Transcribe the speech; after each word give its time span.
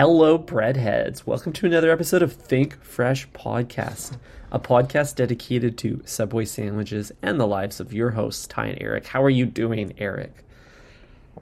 Hello, 0.00 0.38
breadheads. 0.38 1.26
Welcome 1.26 1.52
to 1.52 1.66
another 1.66 1.90
episode 1.90 2.22
of 2.22 2.32
Think 2.32 2.82
Fresh 2.82 3.28
Podcast, 3.32 4.16
a 4.50 4.58
podcast 4.58 5.14
dedicated 5.14 5.76
to 5.76 6.00
Subway 6.06 6.46
sandwiches 6.46 7.12
and 7.20 7.38
the 7.38 7.46
lives 7.46 7.80
of 7.80 7.92
your 7.92 8.12
hosts, 8.12 8.46
Ty 8.46 8.68
and 8.68 8.78
Eric. 8.80 9.06
How 9.06 9.22
are 9.22 9.28
you 9.28 9.44
doing, 9.44 9.92
Eric? 9.98 10.42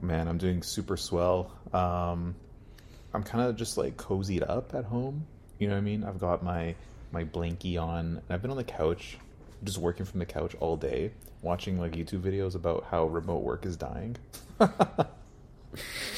Man, 0.01 0.27
I'm 0.27 0.37
doing 0.37 0.61
super 0.61 0.97
swell. 0.97 1.53
Um, 1.71 2.35
I'm 3.13 3.23
kind 3.23 3.47
of 3.47 3.55
just 3.55 3.77
like 3.77 3.95
cozied 3.95 4.43
up 4.49 4.75
at 4.75 4.83
home. 4.83 5.25
You 5.57 5.69
know 5.69 5.75
what 5.75 5.79
I 5.79 5.83
mean? 5.83 6.03
I've 6.03 6.19
got 6.19 6.43
my 6.43 6.75
my 7.13 7.23
blankie 7.23 7.81
on. 7.81 7.99
And 7.99 8.23
I've 8.29 8.41
been 8.41 8.51
on 8.51 8.57
the 8.57 8.65
couch, 8.65 9.17
just 9.63 9.77
working 9.77 10.05
from 10.05 10.19
the 10.19 10.25
couch 10.25 10.53
all 10.59 10.75
day, 10.75 11.11
watching 11.41 11.79
like 11.79 11.93
YouTube 11.93 12.23
videos 12.23 12.55
about 12.55 12.87
how 12.91 13.07
remote 13.07 13.41
work 13.41 13.65
is 13.65 13.77
dying. 13.77 14.17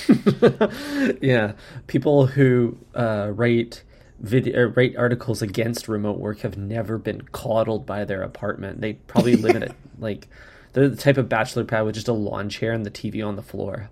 yeah, 1.21 1.53
people 1.87 2.27
who 2.27 2.77
uh, 2.95 3.31
write 3.33 3.83
video 4.19 4.67
write 4.69 4.95
articles 4.95 5.41
against 5.41 5.87
remote 5.87 6.19
work 6.19 6.41
have 6.41 6.55
never 6.55 6.97
been 6.99 7.21
coddled 7.31 7.85
by 7.85 8.05
their 8.05 8.21
apartment. 8.21 8.81
They 8.81 8.93
probably 8.93 9.35
live 9.35 9.55
in 9.55 9.63
it 9.63 9.75
like 9.99 10.27
they're 10.73 10.89
the 10.89 10.95
type 10.95 11.17
of 11.17 11.27
bachelor 11.27 11.65
pad 11.65 11.85
with 11.85 11.95
just 11.95 12.07
a 12.07 12.13
lawn 12.13 12.49
chair 12.49 12.71
and 12.71 12.85
the 12.85 12.91
TV 12.91 13.25
on 13.25 13.35
the 13.35 13.41
floor. 13.41 13.89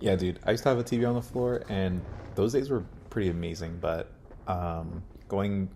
Yeah, 0.00 0.16
dude. 0.16 0.40
I 0.44 0.52
used 0.52 0.62
to 0.64 0.70
have 0.70 0.78
a 0.78 0.84
TV 0.84 1.06
on 1.06 1.14
the 1.14 1.22
floor, 1.22 1.62
and 1.68 2.00
those 2.34 2.54
days 2.54 2.70
were 2.70 2.84
pretty 3.10 3.28
amazing. 3.28 3.78
But 3.80 4.10
um, 4.48 5.02
going 5.28 5.68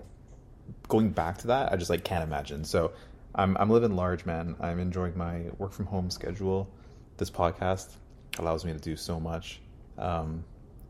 going 0.88 1.10
back 1.10 1.38
to 1.38 1.48
that, 1.48 1.72
I 1.72 1.76
just 1.76 1.90
like 1.90 2.04
can't 2.04 2.24
imagine. 2.24 2.64
So 2.64 2.92
I'm 3.34 3.56
I'm 3.58 3.70
living 3.70 3.94
large, 3.94 4.24
man. 4.24 4.56
I'm 4.60 4.80
enjoying 4.80 5.16
my 5.16 5.42
work 5.58 5.72
from 5.72 5.86
home 5.86 6.10
schedule. 6.10 6.68
This 7.16 7.30
podcast 7.30 7.90
allows 8.38 8.64
me 8.64 8.72
to 8.72 8.78
do 8.78 8.96
so 8.96 9.20
much. 9.20 9.60
Um, 9.98 10.44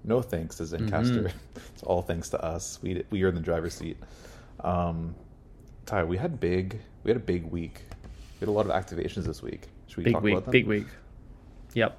no 0.05 0.23
thanks 0.23 0.57
to 0.57 0.65
Zencastr. 0.65 1.25
Mm-hmm. 1.25 1.39
it's 1.75 1.83
all 1.83 2.03
thanks 2.03 2.31
to 2.31 2.45
us. 2.45 2.79
We 2.83 3.05
we 3.11 3.23
are 3.23 3.29
in 3.29 3.35
the 3.35 3.41
driver's 3.41 3.75
seat. 3.75 3.97
Um, 4.61 5.15
Ty, 5.87 6.05
we 6.05 6.17
had 6.17 6.41
big 6.41 6.81
we 7.05 7.11
had 7.11 7.17
a 7.17 7.25
big 7.25 7.45
week. 7.45 7.81
We 8.35 8.41
had 8.41 8.49
a 8.49 8.53
lot 8.53 8.67
of 8.67 8.73
activations 8.73 9.25
this 9.25 9.43
week. 9.43 9.69
Should 9.87 9.99
we 9.99 10.05
big 10.05 10.15
talk 10.15 10.23
week, 10.23 10.33
about 10.33 10.45
them? 10.47 10.53
Big 10.53 10.67
week. 10.67 10.87
Yep. 11.75 11.99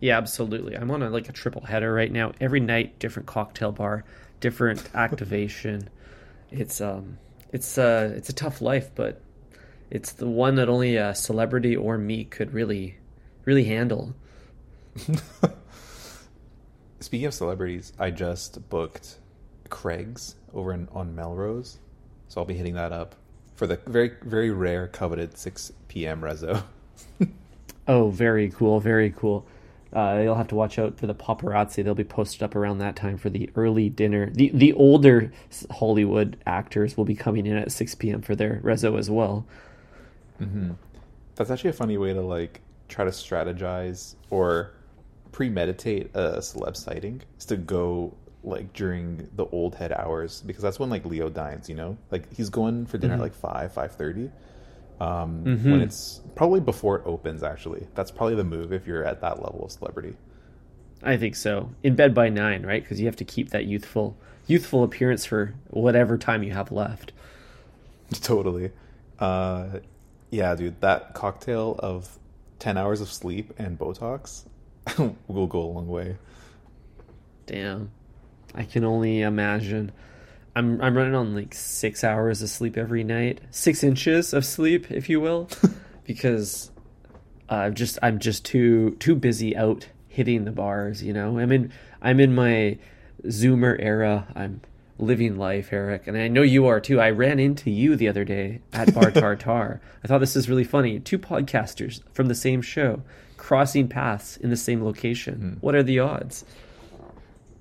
Yeah, 0.00 0.18
absolutely. 0.18 0.76
I'm 0.76 0.90
on 0.90 1.02
a, 1.02 1.08
like 1.08 1.28
a 1.28 1.32
triple 1.32 1.62
header 1.62 1.92
right 1.92 2.10
now. 2.10 2.32
Every 2.40 2.60
night, 2.60 2.98
different 2.98 3.26
cocktail 3.26 3.72
bar, 3.72 4.04
different 4.40 4.88
activation. 4.94 5.88
It's 6.50 6.80
um, 6.80 7.18
it's 7.52 7.78
uh, 7.78 8.12
it's 8.16 8.28
a 8.28 8.32
tough 8.32 8.60
life, 8.60 8.90
but 8.94 9.22
it's 9.90 10.12
the 10.12 10.28
one 10.28 10.56
that 10.56 10.68
only 10.68 10.96
a 10.96 11.14
celebrity 11.14 11.76
or 11.76 11.96
me 11.96 12.24
could 12.24 12.52
really, 12.52 12.98
really 13.44 13.64
handle. 13.64 14.14
Speaking 17.00 17.26
of 17.26 17.34
celebrities, 17.34 17.92
I 17.98 18.10
just 18.10 18.68
booked 18.68 19.18
Craig's 19.68 20.36
over 20.52 20.72
in, 20.72 20.88
on 20.92 21.14
Melrose, 21.14 21.78
so 22.28 22.40
I'll 22.40 22.46
be 22.46 22.54
hitting 22.54 22.74
that 22.74 22.92
up 22.92 23.16
for 23.54 23.66
the 23.66 23.78
very 23.86 24.12
very 24.22 24.50
rare 24.50 24.88
coveted 24.88 25.38
6 25.38 25.72
p.m. 25.88 26.20
rezo. 26.20 26.62
oh, 27.88 28.10
very 28.10 28.50
cool, 28.50 28.80
very 28.80 29.10
cool. 29.10 29.46
Uh, 29.94 30.20
you'll 30.24 30.34
have 30.34 30.48
to 30.48 30.56
watch 30.56 30.78
out 30.78 30.98
for 30.98 31.06
the 31.06 31.14
paparazzi. 31.14 31.84
They'll 31.84 31.94
be 31.94 32.02
posted 32.02 32.42
up 32.42 32.56
around 32.56 32.78
that 32.78 32.96
time 32.96 33.16
for 33.16 33.30
the 33.30 33.48
early 33.54 33.88
dinner. 33.88 34.30
The 34.30 34.50
the 34.52 34.72
older 34.72 35.32
Hollywood 35.70 36.36
actors 36.46 36.96
will 36.96 37.04
be 37.04 37.14
coming 37.14 37.46
in 37.46 37.56
at 37.56 37.70
6 37.70 37.94
p.m. 37.96 38.22
for 38.22 38.34
their 38.34 38.60
rezo 38.64 38.98
as 38.98 39.08
well. 39.08 39.46
Mm-hmm. 40.40 40.72
That's 41.36 41.50
actually 41.50 41.70
a 41.70 41.74
funny 41.74 41.96
way 41.96 42.12
to 42.12 42.22
like 42.22 42.60
try 42.88 43.04
to 43.04 43.12
strategize 43.12 44.16
or 44.30 44.72
premeditate 45.34 46.10
a 46.14 46.38
celeb 46.38 46.76
sighting 46.76 47.20
is 47.36 47.44
to 47.46 47.56
go 47.56 48.14
like 48.44 48.72
during 48.72 49.28
the 49.34 49.44
old 49.46 49.74
head 49.74 49.90
hours 49.90 50.42
because 50.46 50.62
that's 50.62 50.78
when 50.78 50.90
like 50.90 51.04
Leo 51.04 51.28
dines, 51.28 51.68
you 51.68 51.74
know? 51.74 51.98
Like 52.12 52.32
he's 52.32 52.50
going 52.50 52.86
for 52.86 52.98
dinner 52.98 53.14
mm-hmm. 53.14 53.22
at 53.24 53.42
like 53.42 53.68
5, 53.68 53.74
5.30. 53.74 54.30
Um, 55.00 55.44
mm-hmm. 55.44 55.72
when 55.72 55.80
it's 55.80 56.20
probably 56.36 56.60
before 56.60 56.98
it 56.98 57.02
opens 57.04 57.42
actually. 57.42 57.84
That's 57.96 58.12
probably 58.12 58.36
the 58.36 58.44
move 58.44 58.72
if 58.72 58.86
you're 58.86 59.04
at 59.04 59.22
that 59.22 59.42
level 59.42 59.64
of 59.64 59.72
celebrity. 59.72 60.14
I 61.02 61.16
think 61.16 61.34
so. 61.34 61.70
In 61.82 61.96
bed 61.96 62.14
by 62.14 62.28
9, 62.28 62.64
right? 62.64 62.80
Because 62.80 63.00
you 63.00 63.06
have 63.06 63.16
to 63.16 63.24
keep 63.24 63.50
that 63.50 63.64
youthful 63.64 64.16
youthful 64.46 64.84
appearance 64.84 65.24
for 65.24 65.54
whatever 65.70 66.16
time 66.16 66.44
you 66.44 66.52
have 66.52 66.70
left. 66.70 67.10
Totally. 68.20 68.70
Uh, 69.18 69.80
yeah, 70.30 70.54
dude, 70.54 70.80
that 70.80 71.14
cocktail 71.14 71.74
of 71.80 72.18
10 72.60 72.76
hours 72.76 73.00
of 73.00 73.10
sleep 73.10 73.52
and 73.58 73.76
Botox 73.76 74.44
will 75.28 75.46
go 75.46 75.60
a 75.60 75.70
long 75.72 75.88
way. 75.88 76.16
Damn. 77.46 77.90
I 78.54 78.64
can 78.64 78.84
only 78.84 79.22
imagine. 79.22 79.92
I'm 80.56 80.80
I'm 80.80 80.96
running 80.96 81.14
on 81.14 81.34
like 81.34 81.54
six 81.54 82.04
hours 82.04 82.40
of 82.42 82.48
sleep 82.48 82.76
every 82.76 83.02
night, 83.02 83.40
six 83.50 83.82
inches 83.82 84.32
of 84.32 84.44
sleep, 84.44 84.90
if 84.90 85.08
you 85.08 85.20
will, 85.20 85.48
because 86.04 86.70
I'm 87.48 87.74
just 87.74 87.98
I'm 88.02 88.20
just 88.20 88.44
too 88.44 88.92
too 89.00 89.16
busy 89.16 89.56
out 89.56 89.88
hitting 90.08 90.44
the 90.44 90.52
bars. 90.52 91.02
You 91.02 91.12
know, 91.12 91.38
I'm 91.38 91.50
in 91.50 91.72
I'm 92.00 92.20
in 92.20 92.34
my 92.34 92.78
Zoomer 93.24 93.76
era. 93.80 94.28
I'm 94.36 94.60
living 94.96 95.36
life, 95.36 95.72
Eric, 95.72 96.06
and 96.06 96.16
I 96.16 96.28
know 96.28 96.42
you 96.42 96.66
are 96.66 96.80
too. 96.80 97.00
I 97.00 97.10
ran 97.10 97.40
into 97.40 97.68
you 97.70 97.96
the 97.96 98.08
other 98.08 98.24
day 98.24 98.60
at 98.72 98.94
Bar 98.94 99.10
Tartar. 99.10 99.80
I 100.04 100.06
thought 100.06 100.18
this 100.18 100.36
is 100.36 100.48
really 100.48 100.62
funny. 100.62 101.00
Two 101.00 101.18
podcasters 101.18 102.00
from 102.12 102.26
the 102.26 102.34
same 102.36 102.62
show 102.62 103.02
crossing 103.44 103.86
paths 103.86 104.38
in 104.38 104.48
the 104.48 104.56
same 104.56 104.82
location. 104.82 105.34
Hmm. 105.34 105.52
What 105.60 105.74
are 105.74 105.82
the 105.82 105.98
odds? 105.98 106.46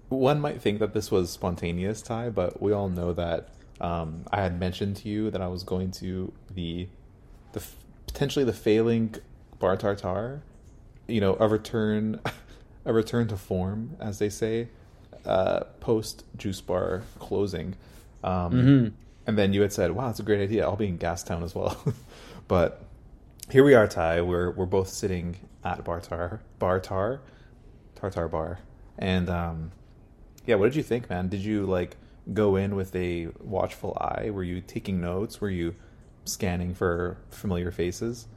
One 0.08 0.40
might 0.40 0.62
think 0.62 0.80
that 0.80 0.94
this 0.94 1.12
was 1.12 1.30
spontaneous, 1.30 2.02
Ty, 2.02 2.30
but 2.30 2.62
we 2.62 2.72
all 2.72 2.88
know 2.88 3.12
that 3.12 3.50
um, 3.82 4.24
I 4.32 4.42
had 4.42 4.58
mentioned 4.58 4.96
to 4.98 5.10
you 5.10 5.30
that 5.30 5.42
I 5.42 5.48
was 5.48 5.64
going 5.64 5.92
to 6.04 6.32
the 6.56 6.88
the 7.52 7.62
potentially 8.08 8.46
the 8.46 8.54
failing 8.54 9.16
Bar 9.60 9.76
Tartar, 9.76 10.42
you 11.08 11.20
know, 11.20 11.36
a 11.38 11.50
return 11.50 12.22
a 12.86 12.94
return 12.94 13.28
to 13.28 13.36
form, 13.36 13.98
as 14.00 14.20
they 14.20 14.30
say, 14.30 14.70
uh, 15.26 15.66
post 15.82 16.24
Juice 16.38 16.62
Bar 16.62 17.04
closing. 17.20 17.76
Um, 18.24 18.54
mm-hmm. 18.54 18.88
And 19.28 19.38
then 19.38 19.52
you 19.52 19.62
had 19.62 19.74
said, 19.74 19.92
"Wow, 19.92 20.08
that's 20.08 20.22
a 20.22 20.24
great 20.24 20.42
idea. 20.42 20.64
I'll 20.64 20.78
be 20.78 20.88
in 20.88 20.98
Gastown 20.98 21.44
as 21.44 21.54
well." 21.54 21.78
but 22.48 22.86
here 23.50 23.66
we 23.66 23.74
are, 23.74 23.88
Ty. 23.88 24.22
We're 24.22 24.52
we're 24.52 24.66
both 24.66 24.88
sitting 24.88 25.36
at 25.64 25.84
Bartar 25.84 26.40
Bartar 26.60 27.20
Tartar 27.96 28.28
Bar, 28.28 28.60
and 28.98 29.30
um, 29.30 29.72
yeah, 30.46 30.56
what 30.56 30.66
did 30.66 30.76
you 30.76 30.84
think, 30.84 31.10
man? 31.10 31.30
Did 31.30 31.42
you 31.42 31.66
like 31.66 31.98
go 32.32 32.56
in 32.56 32.76
with 32.76 32.96
a 32.96 33.30
watchful 33.40 33.98
eye? 34.00 34.30
Were 34.30 34.44
you 34.44 34.62
taking 34.62 35.02
notes? 35.02 35.42
Were 35.42 35.50
you 35.50 35.76
scanning 36.26 36.74
for 36.74 37.18
familiar 37.30 37.72
faces? 37.72 38.28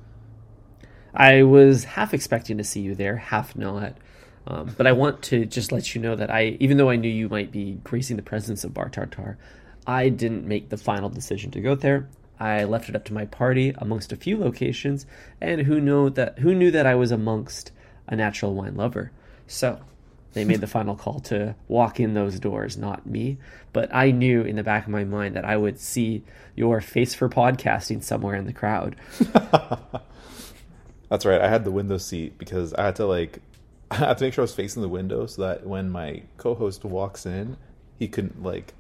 I 1.15 1.45
was 1.45 1.85
half 1.85 2.13
expecting 2.13 2.59
to 2.59 2.65
see 2.65 2.81
you 2.81 2.95
there, 2.95 3.17
half 3.17 3.57
not. 3.57 3.97
Um, 4.47 4.73
but 4.77 4.87
I 4.87 4.93
want 4.93 5.23
to 5.23 5.45
just 5.45 5.73
let 5.73 5.95
you 5.95 6.01
know 6.01 6.15
that 6.15 6.31
I, 6.31 6.57
even 6.61 6.77
though 6.77 6.91
I 6.91 6.97
knew 6.97 7.09
you 7.09 7.29
might 7.29 7.51
be 7.51 7.81
gracing 7.83 8.17
the 8.17 8.23
presence 8.23 8.63
of 8.63 8.73
Bar 8.73 8.91
Tartar, 8.91 9.39
I 9.87 10.09
didn't 10.09 10.47
make 10.47 10.69
the 10.69 10.77
final 10.77 11.09
decision 11.09 11.51
to 11.53 11.61
go 11.61 11.75
there. 11.75 12.09
I 12.39 12.65
left 12.65 12.89
it 12.89 12.97
up 12.97 13.05
to 13.07 13.15
my 13.15 13.25
party 13.25 13.75
amongst 13.79 14.13
a 14.13 14.17
few 14.17 14.39
locations, 14.39 15.07
and 15.41 15.63
who 15.63 15.81
know 15.81 16.09
that 16.11 16.41
who 16.41 16.55
knew 16.55 16.71
that 16.71 16.87
I 16.87 16.95
was 16.95 17.11
amongst 17.11 17.73
a 18.07 18.17
natural 18.17 18.55
wine 18.55 18.77
lover. 18.77 19.13
So 19.47 19.81
they 20.33 20.45
made 20.45 20.61
the 20.61 20.67
final 20.79 20.97
call 20.97 21.21
to 21.21 21.55
walk 21.69 21.99
in 21.99 22.15
those 22.15 22.39
doors, 22.39 22.77
not 22.77 23.07
me. 23.07 23.39
But 23.73 23.95
I 23.95 24.11
knew 24.11 24.43
in 24.43 24.57
the 24.57 24.63
back 24.63 24.85
of 24.85 24.91
my 24.91 25.05
mind 25.05 25.37
that 25.37 25.45
I 25.45 25.57
would 25.57 25.81
see 25.81 26.25
your 26.55 26.81
face 26.81 27.15
for 27.15 27.29
podcasting 27.29 28.03
somewhere 28.03 28.35
in 28.35 28.47
the 28.47 28.53
crowd. 28.53 28.97
That's 31.09 31.25
right. 31.25 31.41
I 31.41 31.49
had 31.49 31.65
the 31.65 31.71
window 31.71 31.99
seat 31.99 32.37
because 32.39 32.75
I 32.75 32.85
had 32.85 32.97
to 32.97 33.07
like 33.07 33.41
I 33.91 33.97
had 33.97 34.19
to 34.19 34.25
make 34.25 34.35
sure 34.35 34.43
I 34.43 34.45
was 34.45 34.55
facing 34.55 34.83
the 34.83 34.89
window 34.89 35.27
so 35.27 35.43
that 35.43 35.67
when 35.67 35.91
my 35.91 36.23
co-host 36.39 36.85
walks 36.85 37.25
in, 37.25 37.57
he 37.99 38.09
couldn't 38.09 38.43
like 38.43 38.75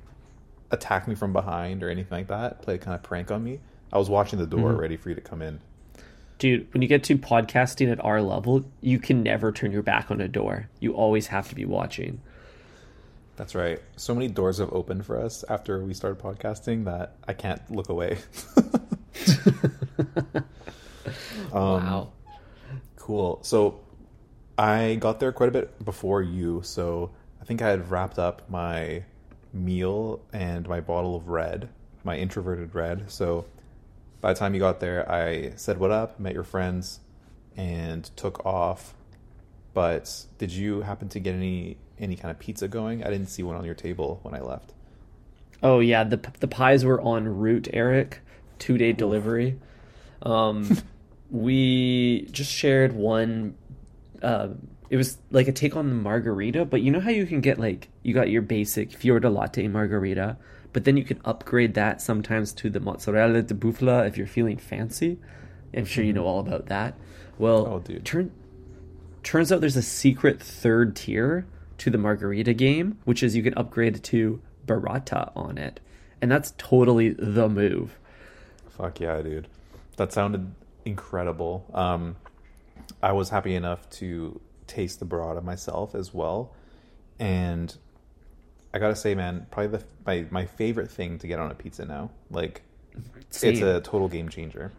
attack 0.71 1.07
me 1.09 1.15
from 1.15 1.33
behind 1.33 1.83
or 1.83 1.91
anything 1.91 2.19
like 2.19 2.29
that. 2.29 2.63
Play 2.63 2.75
a 2.75 2.79
kind 2.79 2.95
of 2.95 3.03
prank 3.03 3.31
on 3.31 3.43
me. 3.43 3.61
I 3.93 3.99
was 3.99 4.11
watching 4.11 4.39
the 4.39 4.47
door, 4.47 4.71
mm-hmm. 4.71 4.81
ready 4.81 4.97
for 4.97 5.09
you 5.09 5.15
to 5.15 5.21
come 5.21 5.43
in 5.43 5.61
dude, 6.39 6.73
when 6.73 6.83
you 6.83 6.89
get 6.89 7.05
to 7.05 7.17
podcasting 7.17 7.91
at 7.91 8.03
our 8.05 8.21
level, 8.21 8.65
you 8.81 8.99
can 8.99 9.23
never 9.23 9.53
turn 9.53 9.73
your 9.73 9.83
back 9.83 10.11
on 10.11 10.21
a 10.21 10.29
door. 10.29 10.69
You 10.81 10.93
always 10.93 11.29
have 11.29 11.49
to 11.49 11.55
be 11.55 11.65
watching. 11.65 12.21
That's 13.37 13.55
right. 13.55 13.81
So 13.97 14.15
many 14.15 14.29
doors 14.29 14.59
have 14.59 14.73
opened 14.73 15.05
for 15.05 15.21
us 15.21 15.45
after 15.49 15.83
we 15.85 15.95
started 15.95 16.23
podcasting 16.23 16.85
that 16.87 17.17
I 17.27 17.33
can't 17.33 17.61
look 17.71 17.89
away. 17.89 18.19
um, 21.53 21.85
wow. 21.85 22.13
Cool. 22.97 23.41
So 23.43 23.81
I 24.57 24.97
got 24.97 25.21
there 25.21 25.33
quite 25.33 25.51
a 25.51 25.53
bit 25.53 25.85
before 25.85 26.23
you. 26.23 26.63
So 26.65 27.11
I 27.41 27.45
think 27.45 27.63
I 27.63 27.69
had 27.69 27.91
wrapped 27.91 28.19
up 28.19 28.49
my 28.49 29.05
meal 29.65 30.21
and 30.33 30.69
my 30.69 30.81
bottle 30.81 31.17
of 31.17 31.29
red, 31.29 31.69
my 32.05 32.17
introverted 32.17 32.75
red. 32.75 33.11
So 33.11 33.47
by 34.21 34.33
the 34.33 34.39
time 34.39 34.55
you 34.55 34.61
got 34.61 34.81
there, 34.81 35.11
I 35.11 35.53
said 35.57 35.79
what 35.79 35.91
up, 35.91 36.21
met 36.21 36.35
your 36.35 36.45
friends, 36.45 37.01
and 37.57 38.05
took 38.17 38.45
off 38.45 38.95
but 39.77 40.25
did 40.39 40.53
you 40.53 40.81
happen 40.81 41.11
to 41.11 41.21
get 41.21 41.35
any 41.35 41.77
any 41.99 42.17
kind 42.17 42.31
of 42.31 42.39
pizza 42.39 42.67
going? 42.67 43.05
I 43.05 43.11
didn't 43.11 43.27
see 43.27 43.43
one 43.43 43.57
on 43.57 43.67
your 43.67 43.75
table 43.75 44.21
when 44.23 44.33
I 44.33 44.41
left. 44.41 44.73
Oh 45.63 45.81
yeah, 45.81 46.03
the 46.03 46.19
the 46.41 46.49
pies 46.49 46.83
were 46.83 46.99
en 46.99 47.29
route, 47.29 47.69
Eric. 47.75 48.21
Two 48.59 48.79
day 48.79 48.95
delivery. 48.95 49.59
Um, 50.23 50.79
we 51.31 52.27
just 52.31 52.51
shared 52.51 52.95
one. 52.95 53.55
Uh, 54.23 54.49
it 54.91 54.97
was 54.97 55.19
like 55.31 55.49
a 55.49 55.53
take 55.53 55.77
on 55.77 55.89
the 55.89 55.95
margarita, 55.95 56.65
but 56.65 56.81
you 56.81 56.91
know 56.91 57.01
how 57.01 57.11
you 57.11 57.27
can 57.27 57.41
get 57.41 57.59
like 57.59 57.89
you 58.03 58.15
got 58.15 58.31
your 58.31 58.43
basic 58.43 58.93
fior 58.93 59.21
latte 59.21 59.67
margarita, 59.69 60.37
but 60.73 60.85
then 60.85 60.97
you 60.97 61.05
can 61.05 61.21
upgrade 61.25 61.75
that 61.75 62.01
sometimes 62.01 62.53
to 62.55 62.71
the 62.71 62.81
mozzarella 62.81 63.43
di 63.43 63.55
bufala 63.55 64.07
if 64.07 64.17
you're 64.17 64.27
feeling 64.27 64.57
fancy. 64.57 65.19
I'm 65.75 65.85
sure 65.85 66.05
you 66.05 66.13
know 66.13 66.25
all 66.25 66.41
about 66.41 66.67
that. 66.67 66.95
Well, 67.39 67.67
Oh, 67.67 67.79
dude. 67.81 68.05
turn 68.05 68.31
turns 69.23 69.51
out 69.53 69.61
there's 69.61 69.77
a 69.77 69.83
secret 69.83 70.41
third 70.41 70.95
tier 70.97 71.47
to 71.79 71.91
the 71.91 71.99
margarita 71.99 72.55
game, 72.55 72.99
which 73.05 73.23
is 73.23 73.37
you 73.37 73.43
can 73.43 73.55
upgrade 73.55 74.03
to 74.05 74.41
burrata 74.67 75.33
on 75.37 75.59
it, 75.59 75.81
and 76.23 76.31
that's 76.31 76.55
totally 76.59 77.11
the 77.11 77.49
move. 77.49 77.99
Fuck 78.71 79.01
yeah, 79.01 79.21
dude. 79.23 79.49
That 79.97 80.13
sounded 80.13 80.53
incredible. 80.85 81.67
Um, 81.75 82.17
I 83.03 83.13
was 83.13 83.31
happy 83.31 83.55
enough 83.55 83.89
to 83.91 84.41
taste 84.67 85.01
the 85.01 85.07
burrata 85.07 85.43
myself 85.43 85.95
as 85.95 86.13
well, 86.15 86.55
and 87.19 87.77
I 88.75 88.79
gotta 88.79 88.97
say, 88.97 89.15
man, 89.15 89.47
probably 89.51 89.79
the 89.79 89.85
my 90.07 90.27
my 90.31 90.47
favorite 90.47 90.91
thing 90.91 91.19
to 91.19 91.27
get 91.27 91.39
on 91.39 91.51
a 91.51 91.55
pizza 91.55 91.85
now. 91.85 92.11
Like, 92.31 92.63
it's 93.43 93.61
a 93.63 93.81
total 93.81 94.09
game 94.09 94.29
changer. 94.29 94.73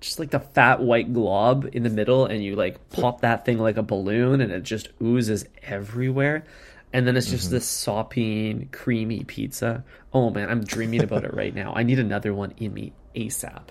just 0.00 0.18
like 0.18 0.30
the 0.30 0.40
fat 0.40 0.80
white 0.80 1.12
glob 1.12 1.68
in 1.72 1.82
the 1.82 1.90
middle 1.90 2.26
and 2.26 2.42
you 2.44 2.56
like 2.56 2.90
pop 2.90 3.20
that 3.22 3.44
thing 3.44 3.58
like 3.58 3.76
a 3.76 3.82
balloon 3.82 4.40
and 4.40 4.52
it 4.52 4.62
just 4.62 4.88
oozes 5.02 5.46
everywhere 5.62 6.44
and 6.92 7.06
then 7.06 7.16
it's 7.16 7.30
just 7.30 7.50
this 7.50 7.66
sopping 7.66 8.68
creamy 8.72 9.24
pizza 9.24 9.84
oh 10.12 10.30
man 10.30 10.50
i'm 10.50 10.62
dreaming 10.64 11.02
about 11.02 11.24
it 11.24 11.32
right 11.34 11.54
now 11.54 11.72
i 11.74 11.82
need 11.82 11.98
another 11.98 12.34
one 12.34 12.52
in 12.58 12.72
me 12.74 12.92
asap 13.16 13.68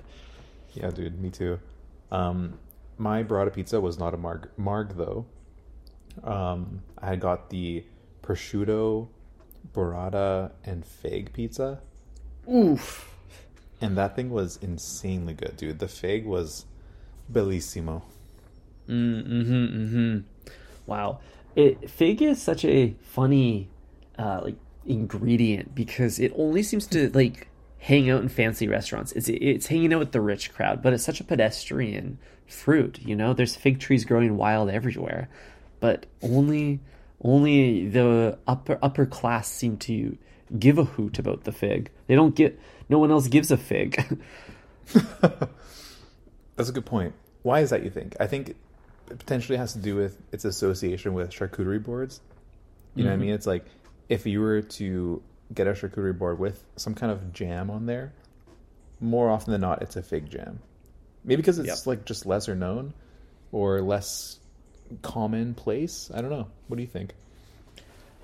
Yeah, 0.74 0.90
dude, 0.92 1.20
me 1.20 1.30
too. 1.30 1.60
Um, 2.12 2.60
my 2.98 3.24
burrata 3.24 3.54
pizza 3.54 3.80
was 3.80 3.98
not 4.00 4.14
a 4.14 4.18
marg, 4.18 4.50
marg 4.58 4.96
though. 4.98 5.26
Um, 6.24 6.82
I 6.98 7.16
got 7.16 7.50
the 7.50 7.84
prosciutto, 8.22 9.08
burrata, 9.74 10.52
and 10.64 10.86
fig 10.86 11.34
pizza, 11.34 11.82
oof. 12.52 13.10
And 13.82 13.98
that 13.98 14.16
thing 14.16 14.30
was 14.30 14.58
insanely 14.62 15.34
good, 15.34 15.58
dude. 15.58 15.80
The 15.80 15.90
fig 15.90 16.26
was 16.26 16.66
bellissimo. 17.32 18.02
mm-hmm 18.88 19.66
mm-hmm. 19.66 20.20
Wow. 20.86 21.20
It 21.56 21.90
fig 21.90 22.22
is 22.22 22.42
such 22.42 22.66
a 22.66 22.96
funny 23.02 23.70
uh 24.18 24.42
like 24.44 24.56
ingredient 24.86 25.76
because 25.76 26.20
it 26.20 26.32
only 26.36 26.64
seems 26.64 26.88
to 26.88 27.10
like 27.10 27.48
hang 27.80 28.10
out 28.10 28.22
in 28.22 28.30
fancy 28.30 28.68
restaurants. 28.68 29.12
It's 29.14 29.28
it's 29.30 29.68
hanging 29.68 29.94
out 29.94 30.00
with 30.00 30.12
the 30.14 30.22
rich 30.22 30.54
crowd 30.54 30.82
but 30.82 30.94
it's 30.94 31.04
such 31.04 31.20
a 31.20 31.24
pedestrian 31.26 32.20
fruit 32.48 33.00
you 33.04 33.16
know? 33.16 33.34
There's 33.34 33.56
fig 33.56 33.80
trees 33.80 34.06
growing 34.06 34.38
wild 34.38 34.70
everywhere 34.70 35.30
but 35.84 36.06
only 36.22 36.80
only 37.22 37.90
the 37.90 38.38
upper 38.48 38.80
upper 38.82 39.06
class 39.06 39.52
seem 39.52 39.76
to 39.78 40.18
give 40.58 40.78
a 40.78 40.86
hoot 40.86 41.20
about 41.20 41.44
the 41.44 41.52
fig 41.52 41.90
they 42.08 42.16
don't 42.16 42.36
get 42.36 42.58
no 42.90 43.00
one 43.00 43.12
else 43.12 43.28
gives 43.28 43.52
a 43.52 43.58
fig 43.58 44.02
That's 46.56 46.70
a 46.70 46.74
good 46.74 46.86
point. 46.86 47.14
Why 47.42 47.62
is 47.62 47.72
that? 47.72 47.84
You 47.84 47.90
think? 47.90 48.16
I 48.20 48.28
think 48.28 48.50
it 48.50 48.58
potentially 49.20 49.58
has 49.58 49.74
to 49.74 49.80
do 49.80 49.96
with 49.96 50.22
its 50.32 50.46
association 50.46 51.14
with 51.14 51.32
charcuterie 51.32 51.84
boards. 51.84 52.22
You 52.96 53.04
know 53.04 53.10
what 53.10 53.14
I 53.14 53.16
mm-hmm. 53.18 53.26
mean? 53.26 53.34
It's 53.34 53.48
like 53.48 53.66
if 54.10 54.26
you 54.26 54.40
were 54.40 54.62
to 54.62 55.22
get 55.54 55.68
a 55.68 55.72
charcuterie 55.72 56.18
board 56.18 56.40
with 56.40 56.64
some 56.76 56.94
kind 56.94 57.12
of 57.12 57.34
jam 57.34 57.70
on 57.70 57.86
there, 57.86 58.14
more 59.00 59.30
often 59.30 59.52
than 59.52 59.62
not, 59.62 59.82
it's 59.82 59.96
a 59.96 60.04
fig 60.04 60.30
jam. 60.30 60.60
Maybe 61.24 61.38
because 61.38 61.60
it's 61.60 61.68
Yep. 61.68 61.88
like 61.88 62.06
just 62.06 62.26
lesser 62.26 62.56
known 62.56 62.94
or 63.52 63.82
less 63.82 64.40
commonplace. 65.02 66.12
I 66.14 66.22
don't 66.22 66.30
know. 66.30 66.48
What 66.68 66.78
do 66.78 66.82
you 66.84 66.88
think? 66.88 67.14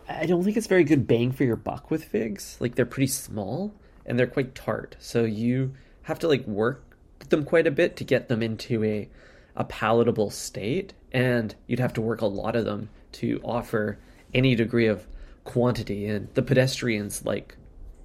I 0.08 0.26
don't 0.26 0.44
think 0.44 0.58
it's 0.58 0.68
very 0.68 0.84
good 0.84 1.08
bang 1.08 1.32
for 1.32 1.44
your 1.44 1.56
buck 1.56 1.92
with 1.92 2.04
figs. 2.04 2.58
Like 2.60 2.76
they're 2.76 2.86
pretty 2.86 3.08
small 3.08 3.74
and 4.06 4.18
they're 4.18 4.28
quite 4.28 4.56
tart. 4.56 4.96
So 5.00 5.24
you 5.24 5.74
have 6.04 6.20
to 6.20 6.28
like 6.28 6.46
work 6.48 6.84
them 7.30 7.46
quite 7.46 7.68
a 7.68 7.72
bit 7.72 7.96
to 7.98 8.04
get 8.04 8.28
them 8.28 8.42
into 8.42 8.84
a 8.84 9.10
a 9.56 9.64
palatable 9.66 10.30
state 10.30 10.94
and 11.12 11.54
you'd 11.68 11.80
have 11.80 11.94
to 11.94 12.02
work 12.02 12.22
a 12.22 12.26
lot 12.26 12.56
of 12.56 12.66
them 12.66 12.90
to 13.12 13.42
offer 13.44 14.00
any 14.34 14.56
degree 14.56 14.88
of 14.88 15.06
quantity 15.44 16.06
and 16.06 16.28
the 16.36 16.42
pedestrians 16.42 17.26
like 17.26 17.56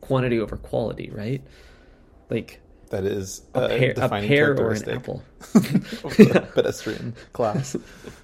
quantity 0.00 0.38
over 0.40 0.56
quality, 0.56 1.10
right? 1.10 1.42
Like 2.30 2.60
That 2.90 3.04
is 3.04 3.42
a 3.54 3.60
a, 3.64 3.68
pear, 3.68 3.94
a 3.96 4.08
pear 4.08 4.58
or 4.58 4.72
an 4.72 4.88
apple. 4.90 5.22
pedestrian 6.54 7.14
class. 7.32 7.76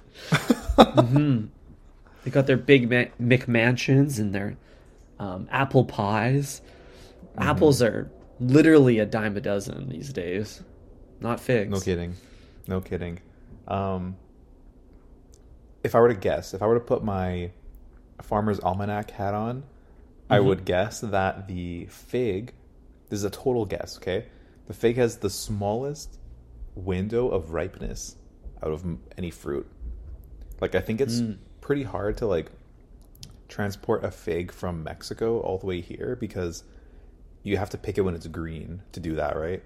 They 0.77 2.29
got 2.29 2.45
their 2.47 2.57
big 2.57 2.89
Ma- 2.89 3.11
McMansions 3.19 4.19
and 4.19 4.33
their 4.33 4.57
um, 5.19 5.47
apple 5.51 5.85
pies. 5.85 6.61
Mm-hmm. 7.35 7.41
Apples 7.49 7.81
are 7.81 8.11
literally 8.39 8.99
a 8.99 9.05
dime 9.05 9.37
a 9.37 9.41
dozen 9.41 9.89
these 9.89 10.13
days, 10.13 10.61
not 11.19 11.39
figs. 11.39 11.71
No 11.71 11.79
kidding. 11.79 12.15
No 12.67 12.81
kidding. 12.81 13.19
Um, 13.67 14.15
if 15.83 15.95
I 15.95 15.99
were 15.99 16.09
to 16.09 16.19
guess, 16.19 16.53
if 16.53 16.61
I 16.61 16.67
were 16.67 16.75
to 16.75 16.79
put 16.85 17.03
my 17.03 17.51
farmer's 18.21 18.59
almanac 18.59 19.11
hat 19.11 19.33
on, 19.33 19.63
I 20.29 20.37
Mm-hmm. 20.37 20.47
would 20.47 20.65
guess 20.65 21.01
that 21.01 21.47
the 21.47 21.87
fig, 21.87 22.53
this 23.09 23.17
is 23.17 23.23
a 23.25 23.29
total 23.31 23.65
guess, 23.65 23.97
okay? 23.97 24.27
The 24.67 24.73
fig 24.73 24.95
has 24.97 25.17
the 25.17 25.29
smallest 25.29 26.19
window 26.75 27.27
of 27.29 27.51
ripeness 27.51 28.15
out 28.63 28.71
of 28.71 28.85
any 29.17 29.31
fruit. 29.31 29.67
Like, 30.61 30.75
I 30.75 30.79
think 30.79 31.01
it's 31.01 31.19
Mm. 31.21 31.37
pretty 31.59 31.83
hard 31.83 32.17
to, 32.17 32.27
like, 32.27 32.51
transport 33.49 34.03
a 34.05 34.11
fig 34.11 34.51
from 34.51 34.83
Mexico 34.83 35.39
all 35.39 35.57
the 35.57 35.65
way 35.65 35.81
here 35.81 36.15
because 36.19 36.63
you 37.43 37.57
have 37.57 37.69
to 37.71 37.77
pick 37.77 37.97
it 37.97 38.01
when 38.01 38.15
it's 38.15 38.27
green 38.27 38.81
to 38.93 38.99
do 38.99 39.15
that, 39.15 39.35
right? 39.35 39.61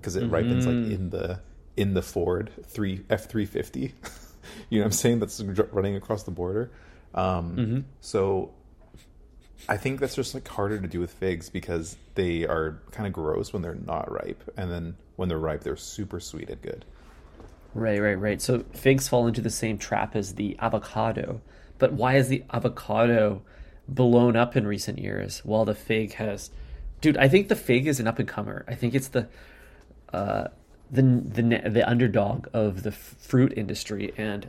Because 0.00 0.16
it 0.16 0.26
ripens 0.30 0.66
like 0.66 0.76
Mm-hmm. 0.76 0.92
in 0.92 1.10
the 1.10 1.40
in 1.76 1.92
the 1.92 2.00
Ford 2.02 2.50
three 2.64 3.04
F 3.10 3.26
three 3.28 3.44
fifty. 3.46 3.94
You 4.70 4.78
know 4.78 4.84
what 4.84 4.86
I'm 4.86 4.92
saying? 4.92 5.18
That's 5.18 5.40
running 5.72 5.96
across 5.96 6.22
the 6.22 6.30
border. 6.30 6.70
Um, 7.14 7.56
Mm-hmm. 7.56 7.80
So 8.00 8.52
I 9.68 9.76
think 9.76 9.98
that's 9.98 10.14
just 10.14 10.34
like 10.34 10.46
harder 10.46 10.78
to 10.80 10.86
do 10.86 11.00
with 11.00 11.10
figs 11.10 11.50
because 11.50 11.96
they 12.14 12.46
are 12.46 12.80
kind 12.92 13.06
of 13.08 13.12
gross 13.12 13.52
when 13.52 13.62
they're 13.62 13.74
not 13.74 14.10
ripe, 14.10 14.42
and 14.56 14.70
then 14.70 14.96
when 15.16 15.28
they're 15.28 15.38
ripe, 15.38 15.62
they're 15.64 15.76
super 15.76 16.20
sweet 16.20 16.48
and 16.48 16.62
good. 16.62 16.84
Right, 17.76 18.00
right, 18.00 18.18
right. 18.18 18.40
So 18.40 18.64
figs 18.72 19.06
fall 19.06 19.26
into 19.26 19.40
the 19.40 19.50
same 19.50 19.76
trap 19.76 20.16
as 20.16 20.34
the 20.34 20.56
avocado. 20.60 21.42
But 21.78 21.92
why 21.92 22.16
is 22.16 22.28
the 22.28 22.42
avocado 22.52 23.42
blown 23.86 24.34
up 24.34 24.56
in 24.56 24.66
recent 24.66 24.98
years 24.98 25.40
while 25.44 25.64
the 25.64 25.74
fig 25.74 26.14
has 26.14 26.50
Dude, 27.02 27.18
I 27.18 27.28
think 27.28 27.48
the 27.48 27.54
fig 27.54 27.86
is 27.86 28.00
an 28.00 28.06
up 28.06 28.18
and 28.18 28.26
comer. 28.26 28.64
I 28.66 28.74
think 28.74 28.94
it's 28.94 29.08
the 29.08 29.28
uh 30.12 30.48
the 30.90 31.02
the 31.02 31.42
the 31.68 31.88
underdog 31.88 32.46
of 32.54 32.82
the 32.82 32.92
fruit 32.92 33.52
industry 33.56 34.12
and 34.16 34.48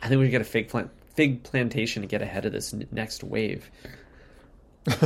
I 0.00 0.08
think 0.08 0.20
we 0.20 0.30
get 0.30 0.40
a 0.40 0.44
fig 0.44 0.68
plant 0.68 0.90
fig 1.14 1.42
plantation 1.42 2.02
to 2.02 2.08
get 2.08 2.22
ahead 2.22 2.46
of 2.46 2.52
this 2.52 2.74
next 2.90 3.22
wave. 3.22 3.70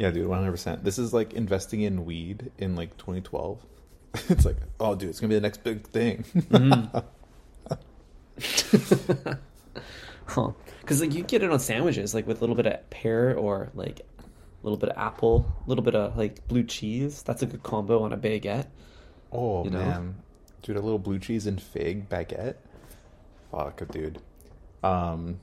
Yeah, 0.00 0.10
dude, 0.10 0.28
one 0.28 0.38
hundred 0.38 0.52
percent. 0.52 0.82
This 0.82 0.98
is 0.98 1.12
like 1.12 1.34
investing 1.34 1.82
in 1.82 2.06
weed 2.06 2.52
in 2.56 2.74
like 2.74 2.96
2012. 2.96 3.62
it's 4.28 4.44
like, 4.44 4.56
oh, 4.78 4.94
dude, 4.94 5.10
it's 5.10 5.20
gonna 5.20 5.28
be 5.28 5.34
the 5.36 5.40
next 5.40 5.64
big 5.64 5.86
thing. 5.86 6.24
Huh. 10.26 10.52
Cuz 10.86 11.00
like 11.00 11.12
you 11.12 11.24
get 11.24 11.42
it 11.42 11.50
on 11.50 11.58
sandwiches 11.58 12.14
like 12.14 12.26
with 12.26 12.38
a 12.38 12.40
little 12.40 12.54
bit 12.54 12.66
of 12.66 12.88
pear 12.90 13.36
or 13.36 13.70
like 13.74 14.00
a 14.20 14.22
little 14.62 14.78
bit 14.78 14.90
of 14.90 14.96
apple, 14.96 15.44
a 15.66 15.68
little 15.68 15.82
bit 15.82 15.96
of 15.96 16.16
like 16.16 16.46
blue 16.46 16.62
cheese. 16.62 17.22
That's 17.22 17.42
a 17.42 17.46
good 17.46 17.64
combo 17.64 18.02
on 18.02 18.12
a 18.12 18.16
baguette. 18.16 18.66
oh 19.32 19.64
You 19.64 19.70
know? 19.70 19.78
man, 19.78 20.14
dude, 20.62 20.76
a 20.76 20.80
little 20.80 21.00
blue 21.00 21.18
cheese 21.18 21.48
and 21.48 21.60
fig 21.60 22.08
baguette. 22.08 22.54
Fuck, 23.50 23.82
dude. 23.90 24.20
Um, 24.84 25.40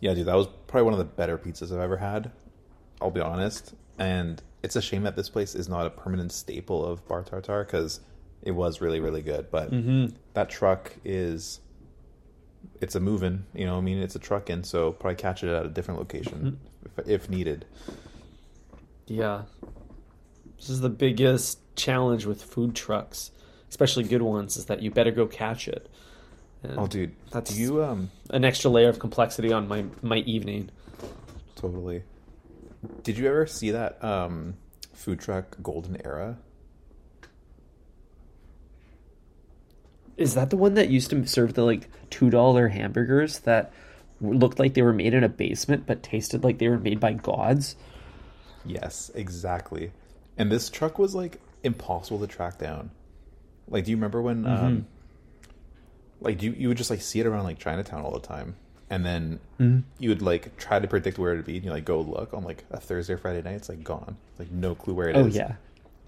yeah, 0.00 0.12
dude, 0.14 0.26
that 0.26 0.34
was 0.34 0.48
probably 0.66 0.84
one 0.84 0.94
of 0.94 0.98
the 0.98 1.04
better 1.04 1.38
pizzas 1.38 1.72
I've 1.72 1.80
ever 1.80 1.98
had. 1.98 2.32
I'll 3.00 3.12
be 3.12 3.20
honest, 3.20 3.74
and 3.96 4.42
it's 4.64 4.76
a 4.76 4.82
shame 4.82 5.02
that 5.04 5.14
this 5.16 5.28
place 5.28 5.54
is 5.54 5.68
not 5.68 5.86
a 5.86 5.90
permanent 5.90 6.32
staple 6.32 6.84
of 6.84 7.06
Bar 7.06 7.22
Tartar 7.22 7.64
because 7.64 8.00
it 8.42 8.52
was 8.52 8.80
really, 8.80 8.98
really 9.00 9.22
good. 9.22 9.50
But 9.50 9.70
that 10.34 10.48
truck 10.50 10.92
is. 11.04 11.60
It's 12.80 12.94
a 12.94 13.00
moving, 13.00 13.44
you 13.54 13.66
know. 13.66 13.76
I 13.76 13.80
mean, 13.82 13.98
it's 13.98 14.16
a 14.16 14.18
truck 14.18 14.48
in, 14.50 14.64
so 14.64 14.92
probably 14.92 15.16
catch 15.16 15.44
it 15.44 15.50
at 15.50 15.66
a 15.66 15.68
different 15.68 16.00
location 16.00 16.58
if, 16.98 17.08
if 17.08 17.30
needed. 17.30 17.66
Yeah. 19.06 19.42
This 20.56 20.70
is 20.70 20.80
the 20.80 20.88
biggest 20.88 21.58
challenge 21.76 22.24
with 22.24 22.42
food 22.42 22.74
trucks, 22.74 23.30
especially 23.68 24.04
good 24.04 24.22
ones, 24.22 24.56
is 24.56 24.64
that 24.66 24.80
you 24.82 24.90
better 24.90 25.10
go 25.10 25.26
catch 25.26 25.68
it. 25.68 25.90
And 26.62 26.78
Oh, 26.78 26.86
dude, 26.86 27.14
That's- 27.30 27.56
you 27.58 27.84
um 27.84 28.10
an 28.30 28.44
extra 28.46 28.70
layer 28.70 28.88
of 28.88 28.98
complexity 28.98 29.52
on 29.52 29.68
my 29.68 29.84
my 30.02 30.18
evening. 30.18 30.70
totally? 31.54 32.02
Did 33.02 33.18
you 33.18 33.26
ever 33.26 33.46
see 33.46 33.70
that 33.70 34.02
um 34.02 34.56
food 34.92 35.20
truck 35.20 35.56
Golden 35.62 36.00
Era? 36.04 36.38
Is 40.16 40.34
that 40.34 40.50
the 40.50 40.56
one 40.56 40.74
that 40.74 40.90
used 40.90 41.10
to 41.10 41.26
serve 41.26 41.54
the 41.54 41.64
like 41.64 41.88
two 42.10 42.30
dollar 42.30 42.68
hamburgers 42.68 43.40
that 43.40 43.72
looked 44.20 44.58
like 44.58 44.74
they 44.74 44.82
were 44.82 44.92
made 44.92 45.12
in 45.12 45.24
a 45.24 45.28
basement 45.28 45.86
but 45.86 46.02
tasted 46.02 46.44
like 46.44 46.58
they 46.58 46.68
were 46.68 46.78
made 46.78 47.00
by 47.00 47.12
gods? 47.12 47.76
Yes, 48.64 49.10
exactly. 49.14 49.92
And 50.38 50.50
this 50.50 50.70
truck 50.70 50.98
was 50.98 51.14
like 51.14 51.40
impossible 51.62 52.20
to 52.20 52.26
track 52.26 52.58
down. 52.58 52.90
Like, 53.68 53.84
do 53.84 53.90
you 53.90 53.96
remember 53.96 54.20
when, 54.20 54.46
um, 54.46 54.86
like, 56.20 56.42
you 56.42 56.52
you 56.52 56.68
would 56.68 56.76
just 56.76 56.90
like 56.90 57.00
see 57.00 57.20
it 57.20 57.26
around 57.26 57.44
like 57.44 57.58
Chinatown 57.58 58.04
all 58.04 58.12
the 58.12 58.20
time, 58.20 58.56
and 58.94 59.04
then 59.04 59.40
mm-hmm. 59.60 59.80
you 59.98 60.08
would 60.08 60.22
like 60.22 60.56
try 60.56 60.78
to 60.78 60.86
predict 60.86 61.18
where 61.18 61.32
it'd 61.32 61.44
be, 61.44 61.56
and 61.56 61.64
you 61.64 61.70
like 61.70 61.84
go 61.84 62.00
look 62.00 62.32
on 62.32 62.44
like 62.44 62.64
a 62.70 62.80
Thursday 62.80 63.14
or 63.14 63.18
Friday 63.18 63.42
night. 63.42 63.56
It's 63.56 63.68
like 63.68 63.82
gone, 63.82 64.16
like 64.38 64.50
no 64.50 64.74
clue 64.74 64.94
where 64.94 65.08
it 65.08 65.16
oh, 65.16 65.26
is. 65.26 65.34
Oh 65.34 65.38
yeah. 65.38 65.54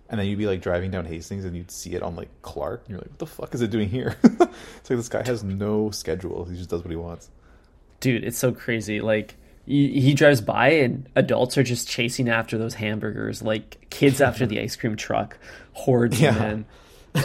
And 0.09 0.21
then 0.21 0.29
you'd 0.29 0.39
be 0.39 0.47
like 0.47 0.63
driving 0.63 0.93
down 0.93 1.05
Hastings, 1.05 1.45
and 1.45 1.57
you'd 1.57 1.71
see 1.71 1.95
it 1.95 2.03
on 2.03 2.15
like 2.15 2.29
Clark, 2.43 2.83
and 2.83 2.91
you're 2.91 2.99
like, 2.99 3.11
what 3.11 3.19
the 3.19 3.27
fuck 3.27 3.55
is 3.55 3.61
it 3.61 3.71
doing 3.71 3.89
here? 3.89 4.17
it's 4.23 4.41
like 4.41 4.51
this 4.87 5.09
guy 5.09 5.25
has 5.27 5.43
no 5.43 5.91
schedule; 5.91 6.45
he 6.45 6.57
just 6.57 6.71
does 6.71 6.83
what 6.83 6.91
he 6.91 6.97
wants. 6.97 7.29
Dude, 7.99 8.25
it's 8.25 8.39
so 8.39 8.53
crazy. 8.53 9.01
Like 9.01 9.35
he, 9.65 10.01
he 10.01 10.15
drives 10.15 10.41
by 10.41 10.69
and 10.69 11.09
adults 11.17 11.59
are 11.59 11.65
just 11.65 11.89
chasing 11.89 12.29
after 12.29 12.57
those 12.57 12.75
hamburgers 12.75 13.43
like 13.43 13.89
kids 13.91 14.21
after 14.21 14.47
the 14.47 14.61
ice 14.61 14.77
cream 14.77 14.97
truck. 14.97 15.39
Hordes 15.73 16.21
Yeah. 16.21 16.31
of 16.31 16.39
men. 16.39 16.67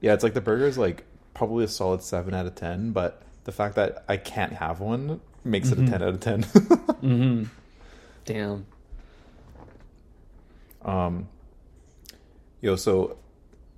Yeah, 0.00 0.14
it's 0.14 0.22
like 0.22 0.34
the 0.34 0.40
burger's 0.40 0.78
like 0.78 1.04
probably 1.34 1.64
a 1.64 1.68
solid 1.68 2.02
seven 2.02 2.34
out 2.34 2.46
of 2.46 2.54
ten, 2.54 2.92
but 2.92 3.22
the 3.48 3.52
fact 3.52 3.76
that 3.76 4.04
I 4.06 4.18
can't 4.18 4.52
have 4.52 4.78
one 4.78 5.22
makes 5.42 5.70
it 5.72 5.78
a 5.78 5.86
ten 5.86 6.02
out 6.02 6.08
of 6.10 6.20
ten. 6.20 6.42
Mm-hmm. 6.42 7.44
Damn. 8.26 8.66
um, 10.84 11.28
yo, 12.60 12.76
so 12.76 13.16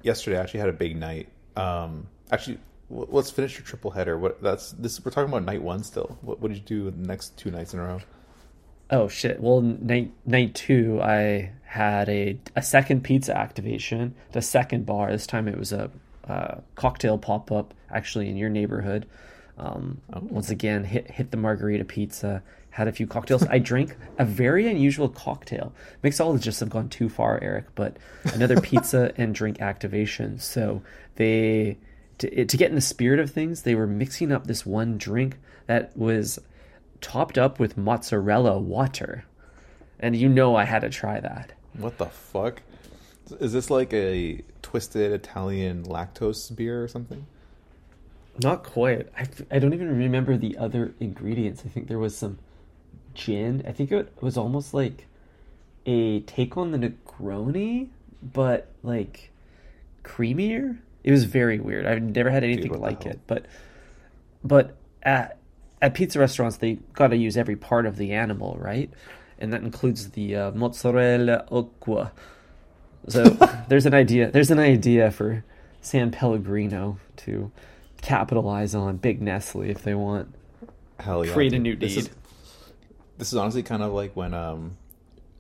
yesterday 0.03 0.39
I 0.39 0.43
actually 0.43 0.59
had 0.59 0.71
a 0.71 0.73
big 0.73 0.97
night. 0.97 1.29
Um, 1.55 2.09
actually, 2.33 2.59
w- 2.89 3.07
let's 3.13 3.31
finish 3.31 3.57
your 3.57 3.65
triple 3.65 3.93
header. 3.93 4.19
What 4.19 4.43
that's 4.43 4.73
this? 4.73 5.05
We're 5.05 5.13
talking 5.13 5.29
about 5.31 5.45
night 5.45 5.63
one 5.63 5.85
still. 5.85 6.19
What, 6.23 6.41
what 6.41 6.49
did 6.49 6.57
you 6.57 6.65
do 6.65 6.91
the 6.91 7.07
next 7.07 7.37
two 7.39 7.53
nights 7.53 7.73
in 7.73 7.79
a 7.79 7.85
row? 7.85 8.01
Oh 8.91 9.07
shit. 9.07 9.39
Well, 9.41 9.61
night 9.61 10.11
night 10.27 10.57
two, 10.57 11.01
I 11.01 11.53
had 11.63 12.09
a 12.09 12.41
a 12.57 12.63
second 12.63 13.05
pizza 13.05 13.39
activation, 13.39 14.17
the 14.33 14.43
second 14.43 14.85
bar. 14.85 15.13
This 15.13 15.29
time 15.29 15.47
it 15.47 15.57
was 15.57 15.73
a, 15.73 15.93
uh 16.27 16.57
cocktail 16.75 17.19
pop 17.19 17.53
up, 17.53 17.73
actually 17.89 18.29
in 18.29 18.37
your 18.37 18.51
neighborhood. 18.51 19.07
Um, 19.61 20.01
Oh. 20.13 20.21
Once 20.31 20.51
again, 20.51 20.85
hit 20.85 21.11
hit 21.11 21.31
the 21.31 21.37
margarita 21.37 21.85
pizza. 21.85 22.43
Had 22.71 22.89
a 22.89 22.93
few 22.93 23.07
cocktails. 23.07 23.45
I 23.47 23.59
drank 23.59 23.97
a 24.19 24.25
very 24.25 24.69
unusual 24.69 25.09
cocktail. 25.09 25.73
Mixologists 26.05 26.61
have 26.61 26.71
gone 26.71 26.89
too 26.89 27.09
far, 27.09 27.39
Eric, 27.43 27.67
but 27.75 27.97
another 28.33 28.61
pizza 28.71 29.13
and 29.17 29.35
drink 29.35 29.61
activation. 29.61 30.39
So 30.39 30.83
they 31.17 31.79
to, 32.19 32.45
to 32.45 32.57
get 32.57 32.71
in 32.71 32.77
the 32.77 32.81
spirit 32.81 33.21
of 33.21 33.31
things, 33.31 33.63
they 33.63 33.75
were 33.75 33.87
mixing 33.87 34.33
up 34.33 34.47
this 34.47 34.65
one 34.65 34.99
drink 34.99 35.39
that 35.67 35.97
was 35.97 36.39
topped 37.01 37.37
up 37.39 37.59
with 37.59 37.77
mozzarella 37.77 38.59
water. 38.59 39.25
And 39.99 40.17
you 40.17 40.29
know 40.29 40.57
I 40.57 40.65
had 40.65 40.81
to 40.81 40.91
try 40.91 41.21
that. 41.21 41.53
What 41.77 41.99
the 41.99 42.07
fuck? 42.07 42.63
Is 43.41 43.53
this 43.53 43.69
like 43.71 43.93
a 43.93 44.43
twisted 44.63 45.13
Italian 45.13 45.85
lactose 45.85 46.55
beer 46.55 46.83
or 46.83 46.89
something? 46.89 47.27
Not 48.43 48.65
quite. 48.65 49.09
I, 49.17 49.27
I 49.51 49.59
don't 49.59 49.75
even 49.75 49.97
remember 49.97 50.37
the 50.37 50.57
other 50.57 50.95
ingredients. 51.01 51.63
I 51.65 51.69
think 51.69 51.89
there 51.89 51.99
was 51.99 52.17
some 52.17 52.39
gin. 53.15 53.65
I 53.67 53.73
think 53.73 53.93
it 53.93 54.13
was 54.21 54.37
almost 54.37 54.73
like 54.73 55.07
a 55.87 56.21
take 56.21 56.57
on 56.57 56.71
the 56.71 56.79
Negroni, 56.79 57.89
but 58.23 58.69
like 58.83 59.31
creamier. 60.05 60.79
It 61.03 61.11
was 61.11 61.25
very 61.25 61.59
weird. 61.61 61.87
I've 61.87 62.03
never 62.03 62.31
had 62.31 62.45
anything 62.45 62.73
the 62.73 62.79
like 62.79 63.07
it. 63.07 63.21
But 63.27 63.47
but 64.45 64.77
at 65.03 65.39
at 65.83 65.95
pizza 65.95 66.19
restaurants 66.19 66.59
they 66.59 66.75
got 66.93 67.09
to 67.09 67.17
use 67.17 67.37
every 67.37 67.57
part 67.57 67.87
of 67.87 67.97
the 67.97 68.13
animal, 68.13 68.57
right? 68.61 68.91
And 69.39 69.53
that 69.53 69.63
includes 69.63 70.11
the 70.11 70.37
uh, 70.37 70.51
mozzarella 70.53 71.47
acqua. 71.51 72.13
So 73.09 73.25
there's 73.69 73.87
an 73.87 73.95
idea. 73.95 74.31
There's 74.31 74.51
an 74.51 74.59
idea 74.59 75.11
for 75.11 75.45
San 75.81 76.11
Pellegrino 76.11 76.99
to 77.17 77.51
capitalize 78.03 78.75
on 78.75 78.97
Big 78.97 79.21
Nestle 79.23 79.63
if 79.63 79.83
they 79.83 79.95
want. 79.95 80.35
Hell 80.99 81.25
yeah! 81.25 81.33
Create 81.33 81.53
a 81.55 81.59
new 81.59 81.77
This 81.77 81.97
is- 81.97 82.07
deed. 82.09 82.17
This 83.19 83.33
is 83.33 83.39
honestly 83.39 83.63
kind 83.63 83.83
of 83.83 83.93
like 83.93 84.17
when 84.17 84.33
um 84.33 84.77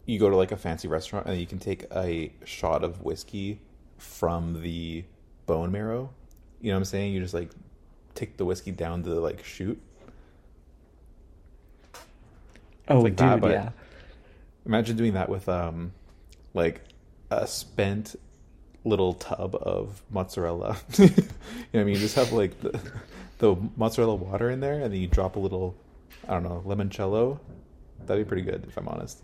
you 0.07 0.19
go 0.19 0.29
to 0.29 0.37
like 0.37 0.53
a 0.53 0.57
fancy 0.57 0.87
restaurant 0.89 1.27
and 1.27 1.39
you 1.41 1.47
can 1.47 1.59
take 1.59 1.85
a 1.95 2.33
shot 2.45 2.85
of 2.85 3.03
whiskey 3.03 3.61
from 3.97 4.61
the 4.63 5.05
bone 5.47 5.71
marrow. 5.73 6.11
You 6.61 6.69
know 6.69 6.75
what 6.75 6.79
I'm 6.81 6.85
saying? 6.85 7.15
You 7.15 7.21
just 7.21 7.33
like 7.35 7.51
take 8.15 8.37
the 8.37 8.45
whiskey 8.45 8.71
down 8.73 9.03
to 9.05 9.11
like 9.21 9.45
shoot. 9.45 9.81
Oh, 12.89 13.01
like 13.01 13.17
dude, 13.17 13.29
that, 13.29 13.41
but- 13.41 13.51
yeah. 13.53 13.71
Imagine 14.67 14.97
doing 14.97 15.15
that 15.15 15.29
with 15.29 15.49
um 15.49 15.93
like 16.55 16.83
a 17.31 17.47
spent 17.47 18.17
little 18.85 19.15
tub 19.15 19.57
of 19.57 20.03
mozzarella. 20.11 20.77
you 20.99 21.07
know 21.07 21.15
what 21.73 21.81
I 21.81 21.85
mean? 21.85 21.95
You 21.95 22.01
just 22.01 22.17
have 22.17 22.33
like 22.33 22.59
the, 22.61 22.81
the 23.39 23.57
mozzarella 23.77 24.15
water 24.15 24.51
in 24.51 24.61
there 24.61 24.75
and 24.75 24.93
then 24.93 25.01
you 25.01 25.07
drop 25.07 25.37
a 25.37 25.39
little 25.39 25.77
I 26.29 26.35
don't 26.35 26.45
know, 26.45 26.63
limoncello. 26.67 27.39
That'd 28.07 28.25
be 28.25 28.29
pretty 28.29 28.43
good 28.43 28.65
if 28.69 28.77
I'm 28.77 28.89
honest. 28.89 29.23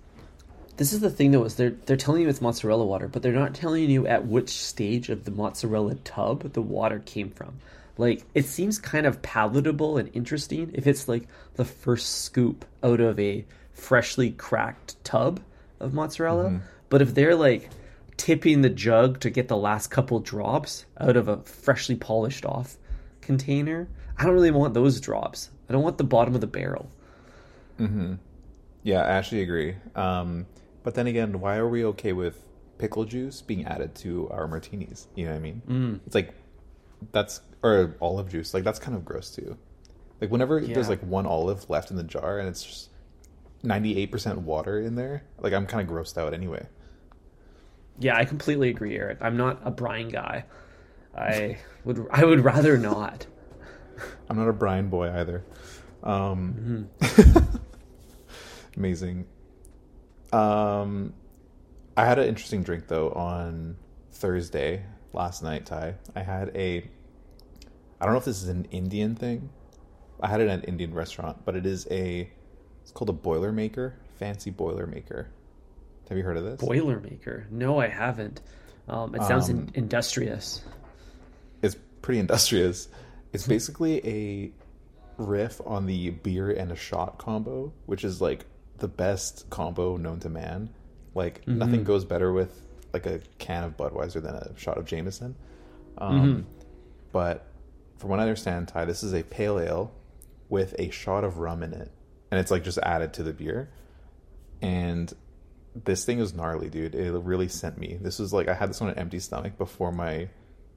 This 0.76 0.92
is 0.92 1.00
the 1.00 1.10
thing 1.10 1.30
though, 1.30 1.44
is 1.44 1.54
they're 1.54 1.70
they're 1.70 1.96
telling 1.96 2.22
you 2.22 2.28
it's 2.28 2.40
mozzarella 2.40 2.84
water, 2.84 3.08
but 3.08 3.22
they're 3.22 3.32
not 3.32 3.54
telling 3.54 3.88
you 3.90 4.06
at 4.06 4.26
which 4.26 4.50
stage 4.50 5.08
of 5.08 5.24
the 5.24 5.30
mozzarella 5.30 5.94
tub 5.96 6.52
the 6.52 6.62
water 6.62 7.00
came 7.04 7.30
from. 7.30 7.58
Like 7.96 8.24
it 8.34 8.44
seems 8.44 8.78
kind 8.78 9.06
of 9.06 9.22
palatable 9.22 9.96
and 9.96 10.10
interesting 10.14 10.70
if 10.74 10.86
it's 10.86 11.08
like 11.08 11.28
the 11.54 11.64
first 11.64 12.24
scoop 12.24 12.66
out 12.82 13.00
of 13.00 13.18
a 13.18 13.44
freshly 13.72 14.32
cracked 14.32 15.02
tub 15.04 15.40
of 15.80 15.94
mozzarella. 15.94 16.50
Mm-hmm. 16.50 16.66
But 16.88 17.02
if 17.02 17.14
they're 17.14 17.34
like 17.34 17.70
tipping 18.16 18.62
the 18.62 18.70
jug 18.70 19.20
to 19.20 19.30
get 19.30 19.48
the 19.48 19.56
last 19.56 19.88
couple 19.88 20.20
drops 20.20 20.86
out 20.98 21.16
of 21.16 21.28
a 21.28 21.38
freshly 21.42 21.96
polished 21.96 22.44
off 22.44 22.76
container, 23.20 23.88
I 24.18 24.24
don't 24.24 24.34
really 24.34 24.50
want 24.50 24.74
those 24.74 25.00
drops. 25.00 25.50
I 25.68 25.72
don't 25.72 25.82
want 25.82 25.98
the 25.98 26.04
bottom 26.04 26.34
of 26.34 26.40
the 26.40 26.46
barrel. 26.46 26.88
Mhm. 27.78 28.18
Yeah, 28.82 29.02
I 29.02 29.08
actually 29.08 29.42
agree. 29.42 29.76
Um, 29.94 30.46
but 30.82 30.94
then 30.94 31.06
again, 31.06 31.40
why 31.40 31.56
are 31.56 31.68
we 31.68 31.84
okay 31.86 32.12
with 32.12 32.42
pickle 32.78 33.04
juice 33.04 33.42
being 33.42 33.64
added 33.64 33.94
to 33.96 34.28
our 34.30 34.46
martinis? 34.46 35.08
You 35.14 35.26
know 35.26 35.32
what 35.32 35.38
I 35.38 35.40
mean? 35.40 35.62
Mm. 35.68 36.00
It's 36.06 36.14
like 36.14 36.32
that's 37.12 37.40
or 37.62 37.96
olive 38.00 38.30
juice. 38.30 38.54
Like 38.54 38.64
that's 38.64 38.78
kind 38.78 38.96
of 38.96 39.04
gross 39.04 39.30
too. 39.30 39.58
Like 40.20 40.30
whenever 40.30 40.60
there's 40.60 40.88
like 40.88 41.00
one 41.00 41.26
olive 41.26 41.68
left 41.68 41.90
in 41.90 41.96
the 41.96 42.02
jar 42.04 42.38
and 42.38 42.48
it's 42.48 42.62
just 42.62 42.90
ninety 43.62 43.98
eight 43.98 44.10
percent 44.12 44.38
water 44.40 44.80
in 44.80 44.94
there, 44.94 45.24
like 45.40 45.52
I'm 45.52 45.66
kind 45.66 45.86
of 45.86 45.94
grossed 45.94 46.16
out 46.16 46.32
anyway. 46.32 46.66
Yeah, 47.98 48.16
I 48.16 48.24
completely 48.24 48.68
agree, 48.68 48.96
Eric. 48.96 49.18
I'm 49.20 49.36
not 49.36 49.60
a 49.64 49.70
brine 49.70 50.08
guy. 50.08 50.44
I 51.16 51.58
would 51.84 52.06
I 52.10 52.24
would 52.24 52.44
rather 52.44 52.76
not. 52.76 53.26
I'm 54.28 54.36
not 54.36 54.48
a 54.48 54.52
Brian 54.52 54.88
boy 54.88 55.10
either. 55.10 55.44
Um, 56.02 56.88
amazing. 58.76 59.26
Um, 60.32 61.14
I 61.96 62.04
had 62.04 62.18
an 62.18 62.28
interesting 62.28 62.62
drink 62.62 62.88
though 62.88 63.10
on 63.12 63.76
Thursday 64.12 64.84
last 65.12 65.42
night. 65.42 65.64
Ty, 65.66 65.94
I 66.14 66.20
had 66.20 66.54
a. 66.54 66.88
I 67.98 68.04
don't 68.04 68.12
know 68.12 68.18
if 68.18 68.26
this 68.26 68.42
is 68.42 68.48
an 68.48 68.66
Indian 68.70 69.14
thing. 69.14 69.48
I 70.20 70.28
had 70.28 70.40
it 70.40 70.48
at 70.48 70.58
an 70.60 70.64
Indian 70.64 70.92
restaurant, 70.92 71.44
but 71.44 71.56
it 71.56 71.64
is 71.64 71.86
a. 71.90 72.30
It's 72.82 72.90
called 72.92 73.10
a 73.10 73.14
Boilermaker, 73.14 73.94
fancy 74.18 74.52
Boilermaker. 74.52 75.26
Have 76.08 76.16
you 76.18 76.24
heard 76.24 76.36
of 76.36 76.44
this? 76.44 76.60
Boilermaker. 76.60 77.50
No, 77.50 77.78
I 77.80 77.88
haven't. 77.88 78.40
Um, 78.88 79.14
it 79.14 79.22
sounds 79.24 79.48
in- 79.48 79.58
Um, 79.58 79.68
industrious. 79.74 80.62
it's 81.62 81.76
pretty 82.02 82.20
industrious. 82.20 82.88
It's 83.32 83.46
basically 83.46 84.06
a 84.06 84.52
riff 85.18 85.60
on 85.66 85.86
the 85.86 86.10
beer 86.10 86.50
and 86.50 86.70
a 86.70 86.76
shot 86.76 87.18
combo, 87.18 87.72
which 87.86 88.04
is 88.04 88.20
like 88.20 88.44
the 88.78 88.86
best 88.88 89.48
combo 89.50 89.96
known 89.96 90.20
to 90.20 90.28
man. 90.28 90.70
Like 91.14 91.46
nothing 91.48 91.82
goes 91.84 92.04
better 92.04 92.32
with 92.32 92.62
like 92.92 93.06
a 93.06 93.20
can 93.38 93.64
of 93.64 93.76
Budweiser 93.76 94.22
than 94.22 94.34
a 94.36 94.56
shot 94.56 94.78
of 94.78 94.84
Jameson. 94.84 95.34
Um, 95.98 96.46
But 97.12 97.46
from 97.98 98.10
what 98.10 98.20
I 98.20 98.22
understand, 98.24 98.68
Ty, 98.68 98.84
this 98.84 99.02
is 99.02 99.14
a 99.14 99.22
pale 99.22 99.58
ale 99.58 99.92
with 100.48 100.74
a 100.78 100.90
shot 100.90 101.24
of 101.24 101.38
rum 101.38 101.62
in 101.62 101.72
it, 101.72 101.90
and 102.30 102.38
it's 102.38 102.50
like 102.50 102.62
just 102.62 102.78
added 102.78 103.14
to 103.14 103.22
the 103.22 103.32
beer. 103.32 103.70
And 104.62 105.12
this 105.84 106.04
thing 106.04 106.18
is 106.18 106.34
gnarly, 106.34 106.68
dude. 106.68 106.94
It 106.94 107.12
really 107.12 107.48
sent 107.48 107.78
me. 107.78 107.98
This 108.00 108.18
was 108.18 108.32
like 108.32 108.48
I 108.48 108.54
had 108.54 108.70
this 108.70 108.80
on 108.80 108.88
an 108.88 108.98
empty 108.98 109.18
stomach 109.20 109.58
before 109.58 109.92
my 109.92 110.28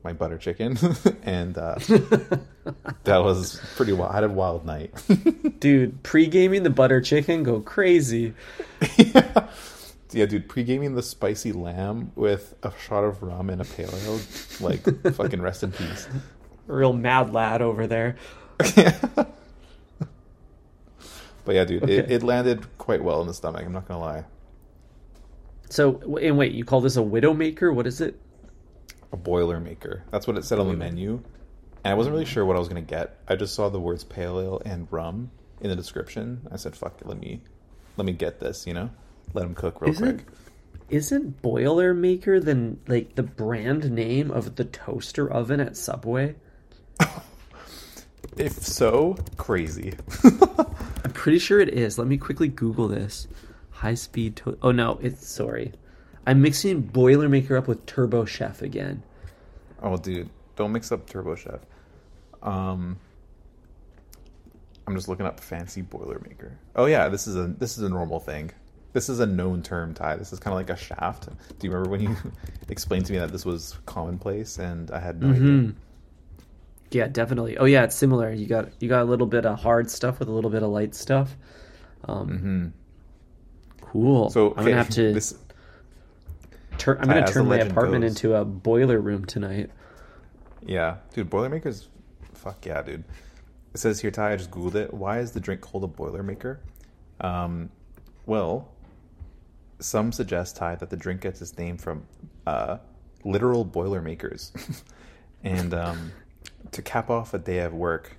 my 0.03 0.13
butter 0.13 0.37
chicken, 0.37 0.77
and 1.23 1.57
uh, 1.57 1.75
that 3.03 3.17
was 3.17 3.59
pretty 3.75 3.93
wild. 3.93 4.11
I 4.11 4.15
had 4.15 4.23
a 4.23 4.29
wild 4.29 4.65
night. 4.65 4.93
Dude, 5.59 6.01
pre 6.03 6.27
gaming 6.27 6.63
the 6.63 6.69
butter 6.69 7.01
chicken, 7.01 7.43
go 7.43 7.59
crazy. 7.59 8.33
yeah. 8.97 9.49
yeah, 10.11 10.25
dude, 10.25 10.47
pre 10.47 10.63
gaming 10.63 10.95
the 10.95 11.03
spicy 11.03 11.51
lamb 11.51 12.11
with 12.15 12.55
a 12.63 12.71
shot 12.87 13.03
of 13.03 13.21
rum 13.21 13.49
and 13.49 13.61
a 13.61 13.65
pale 13.65 13.93
ale, 14.05 14.19
like 14.61 14.83
fucking 15.15 15.41
rest 15.41 15.63
in 15.63 15.71
peace. 15.73 16.07
Real 16.67 16.93
mad 16.93 17.33
lad 17.33 17.61
over 17.61 17.87
there. 17.87 18.15
But 21.45 21.55
yeah, 21.55 21.65
dude, 21.65 21.83
Okay. 21.83 21.97
it, 21.97 22.11
it 22.11 22.23
landed 22.23 22.77
quite 22.77 23.03
well 23.03 23.21
in 23.21 23.27
the 23.27 23.33
stomach. 23.33 23.65
I'm 23.65 23.71
not 23.73 23.87
gonna 23.87 23.99
lie. 23.99 24.23
So, 25.69 26.17
and 26.21 26.37
wait, 26.37 26.53
you 26.53 26.65
call 26.65 26.81
this 26.81 26.97
a 26.97 27.01
Widowmaker? 27.01 27.73
What 27.73 27.85
is 27.87 28.01
it? 28.01 28.19
A 29.11 29.17
boiler 29.17 29.59
maker. 29.59 30.03
That's 30.11 30.27
what 30.27 30.37
it 30.37 30.43
said 30.45 30.59
on 30.59 30.67
the 30.67 30.73
menu, 30.73 31.21
and 31.83 31.91
I 31.91 31.95
wasn't 31.95 32.13
really 32.13 32.25
sure 32.25 32.45
what 32.45 32.55
I 32.55 32.59
was 32.59 32.67
gonna 32.67 32.81
get. 32.81 33.19
I 33.27 33.35
just 33.35 33.55
saw 33.55 33.69
the 33.69 33.79
words 33.79 34.03
pale 34.03 34.39
ale 34.39 34.61
and 34.65 34.87
rum 34.91 35.31
in 35.61 35.69
the 35.69 35.75
description. 35.75 36.41
I 36.51 36.57
said, 36.57 36.75
"Fuck 36.75 37.01
it, 37.01 37.07
let 37.07 37.19
me, 37.19 37.41
let 37.97 38.05
me 38.05 38.11
get 38.13 38.39
this." 38.39 38.67
You 38.67 38.73
know, 38.73 38.89
let 39.33 39.43
them 39.43 39.55
cook 39.55 39.81
real 39.81 39.91
Isn't 39.91 40.17
quick. 40.17 40.27
isn't 40.89 41.41
Boilermaker 41.41 42.43
the 42.43 42.77
like 42.91 43.15
the 43.15 43.23
brand 43.23 43.91
name 43.91 44.29
of 44.29 44.55
the 44.55 44.65
toaster 44.65 45.31
oven 45.31 45.59
at 45.59 45.75
Subway? 45.77 46.35
If 48.37 48.53
so, 48.53 49.17
crazy. 49.37 49.95
I'm 50.23 51.11
pretty 51.13 51.39
sure 51.39 51.59
it 51.59 51.69
is. 51.69 51.97
Let 51.97 52.07
me 52.07 52.17
quickly 52.17 52.47
Google 52.47 52.87
this. 52.87 53.27
High 53.79 53.93
speed 53.95 54.35
to- 54.37 54.57
Oh 54.61 54.71
no, 54.71 54.99
it's 55.01 55.25
sorry. 55.27 55.71
I'm 56.27 56.41
mixing 56.41 56.83
Boilermaker 56.83 57.57
up 57.57 57.67
with 57.67 57.85
Turbo 57.85 58.25
Chef 58.25 58.61
again. 58.61 59.03
oh, 59.81 59.95
dude, 59.97 60.29
don't 60.55 60.71
mix 60.71 60.91
up 60.91 61.09
Turbo 61.09 61.35
Chef. 61.35 61.61
Um, 62.43 62.97
I'm 64.87 64.95
just 64.95 65.07
looking 65.07 65.25
up 65.25 65.39
fancy 65.39 65.81
boiler 65.81 66.19
maker. 66.27 66.57
Oh 66.75 66.85
yeah, 66.87 67.09
this 67.09 67.27
is 67.27 67.35
a 67.35 67.47
this 67.47 67.77
is 67.77 67.83
a 67.83 67.89
normal 67.89 68.19
thing. 68.19 68.51
This 68.91 69.07
is 69.07 69.19
a 69.19 69.25
known 69.25 69.61
term, 69.61 69.93
Ty. 69.93 70.15
This 70.15 70.33
is 70.33 70.39
kind 70.39 70.51
of 70.53 70.57
like 70.57 70.69
a 70.71 70.75
shaft. 70.75 71.27
Do 71.27 71.67
you 71.67 71.71
remember 71.71 71.89
when 71.91 72.01
you 72.01 72.15
explained 72.69 73.05
to 73.05 73.13
me 73.13 73.19
that 73.19 73.31
this 73.31 73.45
was 73.45 73.77
commonplace 73.85 74.57
and 74.57 74.89
I 74.91 74.99
had 74.99 75.21
no 75.21 75.29
idea? 75.29 75.41
Mhm. 75.41 75.75
Yeah, 76.91 77.07
definitely. 77.07 77.57
Oh 77.57 77.65
yeah, 77.65 77.83
it's 77.83 77.95
similar. 77.95 78.31
You 78.31 78.47
got 78.47 78.69
you 78.81 78.89
got 78.89 79.03
a 79.03 79.05
little 79.05 79.27
bit 79.27 79.45
of 79.45 79.59
hard 79.59 79.91
stuff 79.91 80.17
with 80.19 80.27
a 80.27 80.31
little 80.31 80.49
bit 80.49 80.63
of 80.63 80.69
light 80.69 80.95
stuff. 80.95 81.37
Um, 82.05 82.73
Cool. 83.91 84.29
So 84.29 84.51
I'm 84.51 84.63
gonna 84.65 84.75
have 84.75 84.89
to. 84.91 85.13
This, 85.13 85.35
Tur- 86.77 86.97
I'm 87.01 87.07
gonna 87.07 87.27
turn 87.27 87.47
my 87.47 87.57
apartment 87.57 88.03
goes- 88.03 88.11
into 88.11 88.35
a 88.35 88.45
boiler 88.45 88.99
room 88.99 89.25
tonight. 89.25 89.69
yeah, 90.65 90.97
dude, 91.13 91.29
Boilermakers. 91.29 91.87
Fuck 92.33 92.65
yeah, 92.65 92.81
dude. 92.81 93.03
It 93.73 93.79
says 93.79 93.99
here, 93.99 94.11
Ty. 94.11 94.33
I 94.33 94.35
just 94.37 94.51
googled 94.51 94.75
it. 94.75 94.93
Why 94.93 95.19
is 95.19 95.31
the 95.31 95.39
drink 95.39 95.61
called 95.61 95.83
a 95.83 95.87
Boilermaker? 95.87 96.57
Um, 97.19 97.69
well, 98.25 98.69
some 99.79 100.11
suggest 100.11 100.55
Ty 100.55 100.75
that 100.75 100.89
the 100.89 100.95
drink 100.97 101.21
gets 101.21 101.41
its 101.41 101.57
name 101.57 101.77
from 101.77 102.03
uh, 102.47 102.77
literal 103.25 103.65
Boilermakers, 103.65 104.53
and 105.43 105.73
um, 105.73 106.11
to 106.71 106.81
cap 106.81 107.09
off 107.09 107.33
a 107.33 107.39
day 107.39 107.59
of 107.59 107.73
work, 107.73 108.15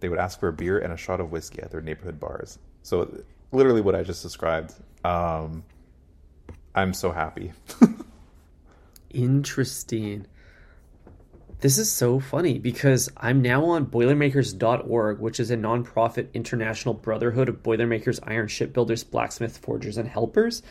they 0.00 0.08
would 0.08 0.18
ask 0.18 0.38
for 0.38 0.48
a 0.48 0.52
beer 0.52 0.78
and 0.78 0.92
a 0.92 0.96
shot 0.96 1.20
of 1.20 1.32
whiskey 1.32 1.60
at 1.62 1.70
their 1.70 1.80
neighborhood 1.80 2.20
bars. 2.20 2.58
So, 2.82 3.22
literally, 3.50 3.80
what 3.80 3.94
I 3.96 4.02
just 4.02 4.22
described. 4.22 4.74
Um, 5.06 5.62
I'm 6.74 6.92
so 6.92 7.12
happy. 7.12 7.52
Interesting. 9.10 10.26
This 11.60 11.78
is 11.78 11.90
so 11.90 12.18
funny 12.18 12.58
because 12.58 13.08
I'm 13.16 13.40
now 13.40 13.64
on 13.66 13.84
Boilermakers.org, 13.84 15.20
which 15.20 15.40
is 15.40 15.50
a 15.50 15.56
nonprofit 15.56 16.32
international 16.34 16.92
brotherhood 16.94 17.48
of 17.48 17.62
Boilermakers, 17.62 18.20
iron 18.24 18.48
shipbuilders, 18.48 19.04
blacksmith, 19.04 19.56
forgers, 19.58 19.96
and 19.96 20.08
helpers. 20.08 20.62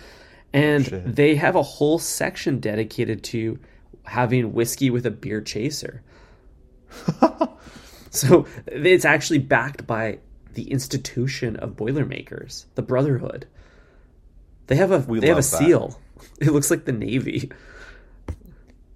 And 0.53 0.85
Shit. 0.85 1.15
they 1.15 1.35
have 1.35 1.55
a 1.55 1.63
whole 1.63 1.97
section 1.97 2.59
dedicated 2.59 3.23
to 3.25 3.59
having 4.03 4.53
whiskey 4.53 4.89
with 4.89 5.05
a 5.05 5.11
beer 5.11 5.41
chaser. 5.41 6.03
so 8.11 8.45
it's 8.67 9.05
actually 9.05 9.39
backed 9.39 9.87
by 9.87 10.19
the 10.53 10.69
institution 10.71 11.55
of 11.55 11.75
Boilermakers, 11.75 12.67
the 12.75 12.81
Brotherhood. 12.81 13.47
They 14.67 14.75
have 14.75 14.91
a 14.91 14.99
We 14.99 15.19
they 15.19 15.27
have 15.27 15.37
a 15.37 15.41
that. 15.41 15.43
seal. 15.43 15.99
It 16.39 16.51
looks 16.51 16.71
like 16.71 16.85
the 16.85 16.91
Navy. 16.91 17.51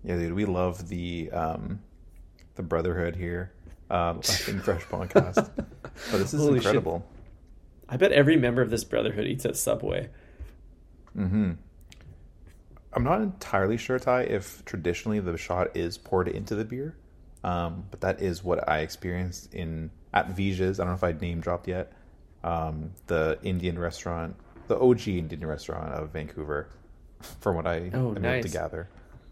Yeah, 0.03 0.15
dude, 0.15 0.33
we 0.33 0.45
love 0.45 0.87
the 0.87 1.29
um, 1.31 1.79
the 2.55 2.63
brotherhood 2.63 3.15
here. 3.15 3.51
Um, 3.89 4.17
in 4.47 4.59
Fresh 4.63 4.83
Podcast, 4.85 5.49
but 5.55 6.11
this 6.11 6.33
is 6.33 6.39
Holy 6.39 6.59
shit. 6.59 6.67
incredible. 6.67 7.05
I 7.87 7.97
bet 7.97 8.11
every 8.11 8.37
member 8.37 8.61
of 8.61 8.69
this 8.69 8.83
brotherhood 8.83 9.25
eats 9.25 9.45
at 9.45 9.57
Subway. 9.57 10.09
Hmm. 11.15 11.53
I'm 12.93 13.03
not 13.03 13.21
entirely 13.21 13.77
sure, 13.77 13.97
Ty, 13.99 14.23
if 14.23 14.63
traditionally 14.65 15.19
the 15.19 15.37
shot 15.37 15.75
is 15.75 15.97
poured 15.97 16.27
into 16.27 16.53
the 16.55 16.65
beer, 16.65 16.95
um, 17.43 17.85
but 17.89 18.01
that 18.01 18.21
is 18.21 18.43
what 18.43 18.67
I 18.69 18.79
experienced 18.79 19.53
in 19.53 19.89
at 20.13 20.29
Vij's. 20.35 20.79
I 20.79 20.83
don't 20.83 20.91
know 20.91 20.95
if 20.97 21.03
I 21.03 21.19
name 21.19 21.39
dropped 21.41 21.67
yet. 21.67 21.91
Um, 22.43 22.91
the 23.07 23.37
Indian 23.43 23.77
restaurant, 23.77 24.35
the 24.69 24.79
OG 24.79 25.07
Indian 25.09 25.45
restaurant 25.45 25.93
of 25.93 26.11
Vancouver, 26.11 26.69
from 27.41 27.57
what 27.57 27.67
I 27.67 27.91
Oh, 27.93 28.15
am 28.15 28.23
able 28.23 28.43
to 28.43 28.49
gather. 28.49 28.87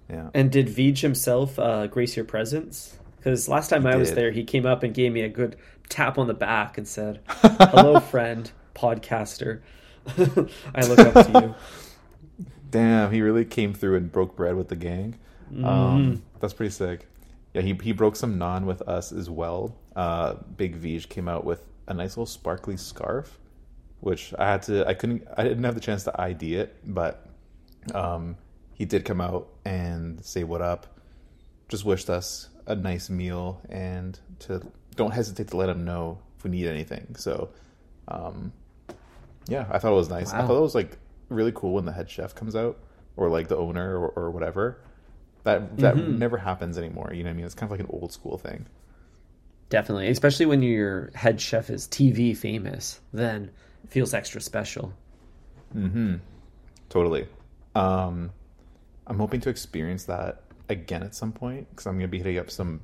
Yeah, 0.10 0.30
And 0.34 0.52
did 0.52 0.68
Vij 0.68 1.00
himself 1.00 1.58
uh, 1.60 1.88
grace 1.88 2.16
your 2.16 2.26
presence? 2.26 2.98
Because 3.18 3.50
last 3.50 3.70
time 3.70 3.86
I 3.86 3.96
was 3.98 4.14
there, 4.14 4.32
he 4.32 4.44
came 4.46 4.66
up 4.66 4.84
and 4.84 4.94
gave 4.94 5.12
me 5.12 5.22
a 5.22 5.30
good 5.30 5.58
tap 5.90 6.18
on 6.18 6.28
the 6.28 6.34
back 6.34 6.78
and 6.78 6.88
said, 6.88 7.20
"Hello, 7.28 8.00
friend, 8.00 8.50
podcaster. 8.74 9.62
I 10.76 10.82
look 10.88 11.00
up 11.00 11.26
to 11.26 11.42
you." 11.42 11.56
Damn, 12.70 13.12
he 13.12 13.22
really 13.22 13.44
came 13.46 13.74
through 13.74 13.96
and 13.98 14.12
broke 14.12 14.36
bread 14.36 14.56
with 14.56 14.70
the 14.70 14.76
gang. 14.78 15.16
Um, 15.64 16.24
that's 16.40 16.54
pretty 16.54 16.72
sick. 16.72 17.08
Yeah, 17.54 17.62
he 17.62 17.74
he 17.82 17.92
broke 17.92 18.16
some 18.16 18.38
naan 18.38 18.66
with 18.66 18.82
us 18.84 19.12
as 19.12 19.30
well. 19.30 19.76
Uh, 19.96 20.36
Big 20.56 20.80
Vij 20.82 21.10
came 21.10 21.28
out 21.28 21.44
with 21.44 21.64
a 21.88 21.94
nice 21.94 22.12
little 22.12 22.26
sparkly 22.26 22.78
scarf, 22.78 23.40
which 24.00 24.34
I 24.38 24.46
had 24.52 24.62
to. 24.64 24.88
I 24.88 24.94
couldn't. 24.94 25.28
I 25.38 25.44
didn't 25.44 25.64
have 25.64 25.76
the 25.76 25.82
chance 25.82 26.04
to 26.06 26.22
ID 26.22 26.56
it, 26.56 26.76
but 26.86 27.26
um, 27.94 28.38
he 28.74 28.86
did 28.86 29.06
come 29.06 29.22
out 29.22 29.48
and 29.66 30.24
say 30.24 30.44
what 30.44 30.62
up. 30.62 30.88
Just 31.70 31.84
wished 31.86 32.10
us 32.10 32.50
a 32.66 32.76
nice 32.76 33.10
meal 33.10 33.62
and 33.70 34.20
to 34.40 34.62
don't 34.96 35.12
hesitate 35.12 35.50
to 35.50 35.58
let 35.58 35.70
him 35.70 35.86
know 35.86 36.18
if 36.38 36.44
we 36.44 36.50
need 36.50 36.68
anything. 36.68 37.16
So, 37.18 37.50
um, 38.08 38.52
yeah, 39.48 39.66
I 39.72 39.80
thought 39.80 39.92
it 39.92 39.96
was 39.96 40.10
nice. 40.10 40.34
I 40.34 40.46
thought 40.46 40.58
it 40.58 40.62
was 40.62 40.76
like 40.76 40.98
really 41.30 41.52
cool 41.54 41.74
when 41.74 41.86
the 41.86 41.92
head 41.92 42.10
chef 42.10 42.36
comes 42.36 42.56
out 42.56 42.78
or 43.16 43.30
like 43.30 43.48
the 43.48 43.58
owner 43.58 43.98
or, 43.98 44.10
or 44.10 44.32
whatever. 44.32 44.80
That 45.44 45.78
that 45.78 45.96
Mhm. 45.96 46.18
never 46.18 46.38
happens 46.38 46.78
anymore. 46.78 47.12
You 47.14 47.24
know 47.24 47.30
what 47.30 47.34
I 47.34 47.38
mean? 47.38 47.46
It's 47.46 47.56
kind 47.56 47.72
of 47.72 47.72
like 47.72 47.80
an 47.88 47.94
old 47.94 48.12
school 48.12 48.38
thing. 48.38 48.66
Definitely, 49.70 50.08
especially 50.10 50.46
when 50.46 50.62
your 50.62 51.12
head 51.14 51.42
chef 51.42 51.70
is 51.70 51.88
TV 51.88 52.36
famous, 52.36 53.00
then 53.12 53.52
feels 53.90 54.14
extra 54.14 54.42
special. 54.42 54.94
Mm-hmm. 55.76 56.16
Totally. 56.90 57.28
Um, 57.76 58.32
I'm 59.06 59.18
hoping 59.20 59.42
to 59.42 59.50
experience 59.50 60.06
that 60.06 60.42
again 60.70 61.04
at 61.04 61.16
some 61.16 61.32
point 61.32 61.70
because 61.70 61.86
I'm 61.88 61.94
going 61.94 62.02
to 62.04 62.08
be 62.08 62.18
hitting 62.18 62.38
up 62.38 62.50
some 62.50 62.82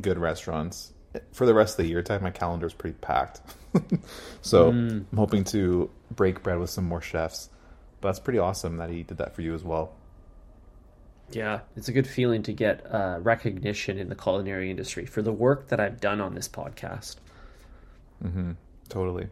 good 0.00 0.18
restaurants 0.18 0.92
for 1.32 1.46
the 1.46 1.54
rest 1.54 1.78
of 1.78 1.84
the 1.84 1.90
year. 1.90 2.02
Time 2.02 2.22
my 2.22 2.30
calendar 2.30 2.66
is 2.66 2.74
pretty 2.74 2.96
packed, 3.00 3.40
so 4.42 4.72
Mm. 4.72 5.04
I'm 5.10 5.18
hoping 5.18 5.44
to 5.44 5.90
break 6.14 6.42
bread 6.42 6.58
with 6.58 6.70
some 6.70 6.84
more 6.84 7.00
chefs. 7.00 7.50
But 8.00 8.08
that's 8.08 8.20
pretty 8.20 8.38
awesome 8.38 8.78
that 8.78 8.88
he 8.90 9.02
did 9.02 9.18
that 9.18 9.34
for 9.34 9.42
you 9.42 9.54
as 9.54 9.62
well. 9.62 9.94
Yeah, 11.32 11.60
it's 11.76 11.88
a 11.88 11.92
good 11.92 12.06
feeling 12.08 12.42
to 12.44 12.52
get 12.52 12.84
uh, 12.92 13.18
recognition 13.20 13.98
in 13.98 14.08
the 14.08 14.14
culinary 14.16 14.70
industry 14.70 15.06
for 15.06 15.22
the 15.22 15.32
work 15.32 15.68
that 15.68 15.78
I've 15.78 16.00
done 16.00 16.20
on 16.20 16.34
this 16.34 16.48
podcast. 16.48 17.16
Mm-hmm. 18.24 18.52
Totally. 18.88 19.28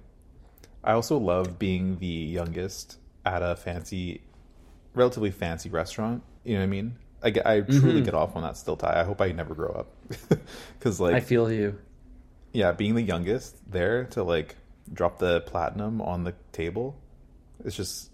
I 0.88 0.92
also 0.94 1.18
love 1.18 1.58
being 1.58 1.98
the 1.98 2.06
youngest 2.06 2.96
at 3.24 3.42
a 3.42 3.56
fancy, 3.56 4.22
relatively 4.94 5.30
fancy 5.30 5.68
restaurant. 5.68 6.22
You 6.44 6.54
know 6.54 6.60
what 6.60 6.64
I 6.64 6.68
mean? 6.68 6.96
I, 7.22 7.28
I 7.44 7.60
truly 7.60 8.00
Mhm. 8.00 8.04
get 8.06 8.14
off 8.14 8.36
on 8.36 8.42
that 8.42 8.56
still 8.56 8.76
Ty. 8.76 9.00
I 9.00 9.04
hope 9.04 9.20
I 9.20 9.32
never 9.32 9.54
grow 9.54 9.70
up. 9.70 9.88
Because, 10.78 10.98
like, 10.98 11.14
I 11.16 11.20
feel 11.20 11.52
you. 11.52 11.78
yeah, 12.52 12.72
being 12.72 12.94
the 12.94 13.02
youngest 13.02 13.56
there 13.70 14.04
to, 14.06 14.22
like, 14.22 14.56
drop 14.92 15.18
the 15.18 15.42
platinum 15.42 16.00
on 16.00 16.24
the 16.24 16.34
table, 16.52 16.96
it's 17.64 17.76
just, 17.76 18.10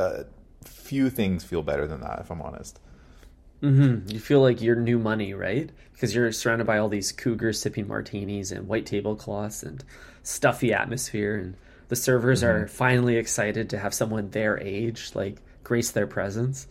uh, 0.00 0.24
few 0.64 1.10
things 1.10 1.44
feel 1.44 1.62
better 1.62 1.86
than 1.86 2.00
that, 2.00 2.18
if 2.20 2.30
I'm 2.30 2.42
honest. 2.42 2.80
hmm 3.60 3.98
You 4.08 4.18
feel 4.20 4.40
like 4.40 4.62
you're 4.62 4.76
new 4.76 4.98
money, 4.98 5.34
right? 5.34 5.70
Because 5.92 6.14
you're 6.14 6.32
surrounded 6.32 6.66
by 6.66 6.78
all 6.78 6.88
these 6.88 7.12
cougars 7.12 7.60
sipping 7.60 7.86
martinis 7.86 8.50
and 8.52 8.66
white 8.68 8.86
tablecloths 8.86 9.62
and 9.62 9.84
stuffy 10.22 10.72
atmosphere, 10.72 11.36
and 11.36 11.56
the 11.90 11.96
servers 11.96 12.42
are 12.42 12.66
finally 12.66 13.16
excited 13.16 13.68
to 13.70 13.78
have 13.78 13.92
someone 13.92 14.30
their 14.30 14.58
age 14.58 15.10
like 15.14 15.36
grace 15.62 15.90
their 15.90 16.06
presence. 16.06 16.66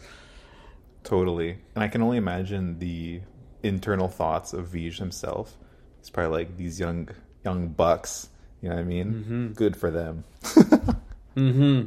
Totally. 1.04 1.58
And 1.76 1.84
I 1.84 1.88
can 1.88 2.02
only 2.02 2.18
imagine 2.18 2.80
the 2.80 3.22
internal 3.62 4.08
thoughts 4.08 4.54
of 4.54 4.68
Vij 4.70 4.98
himself. 4.98 5.56
He's 6.00 6.10
probably 6.10 6.40
like 6.40 6.58
these 6.58 6.80
young 6.80 7.10
young 7.46 7.68
bucks. 7.68 8.30
You 8.62 8.70
know 8.70 8.76
what 8.76 8.82
I 8.82 8.86
mean? 8.86 9.14
Mm-hmm. 9.14 9.48
Good 9.54 9.78
for 9.78 9.92
them. 9.92 10.24
Mm-hmm. 11.36 11.86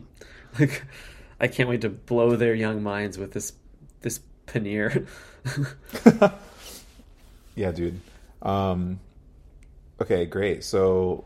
Like, 0.59 0.85
I 1.38 1.47
can't 1.47 1.68
wait 1.68 1.83
to 1.83 1.90
blow 1.90 2.37
their 2.37 2.55
young 2.55 2.83
minds 2.83 3.18
with 3.18 3.33
this 3.33 3.53
this 4.01 4.21
paneer. 4.47 5.07
Yeah, 7.55 7.73
dude. 7.73 8.01
Um, 8.40 9.01
okay, 10.01 10.27
great. 10.27 10.64
So 10.64 11.25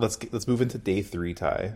let's 0.00 0.16
get, 0.16 0.32
let's 0.32 0.48
move 0.48 0.60
into 0.60 0.78
day 0.78 1.02
three. 1.02 1.34
Ty, 1.34 1.74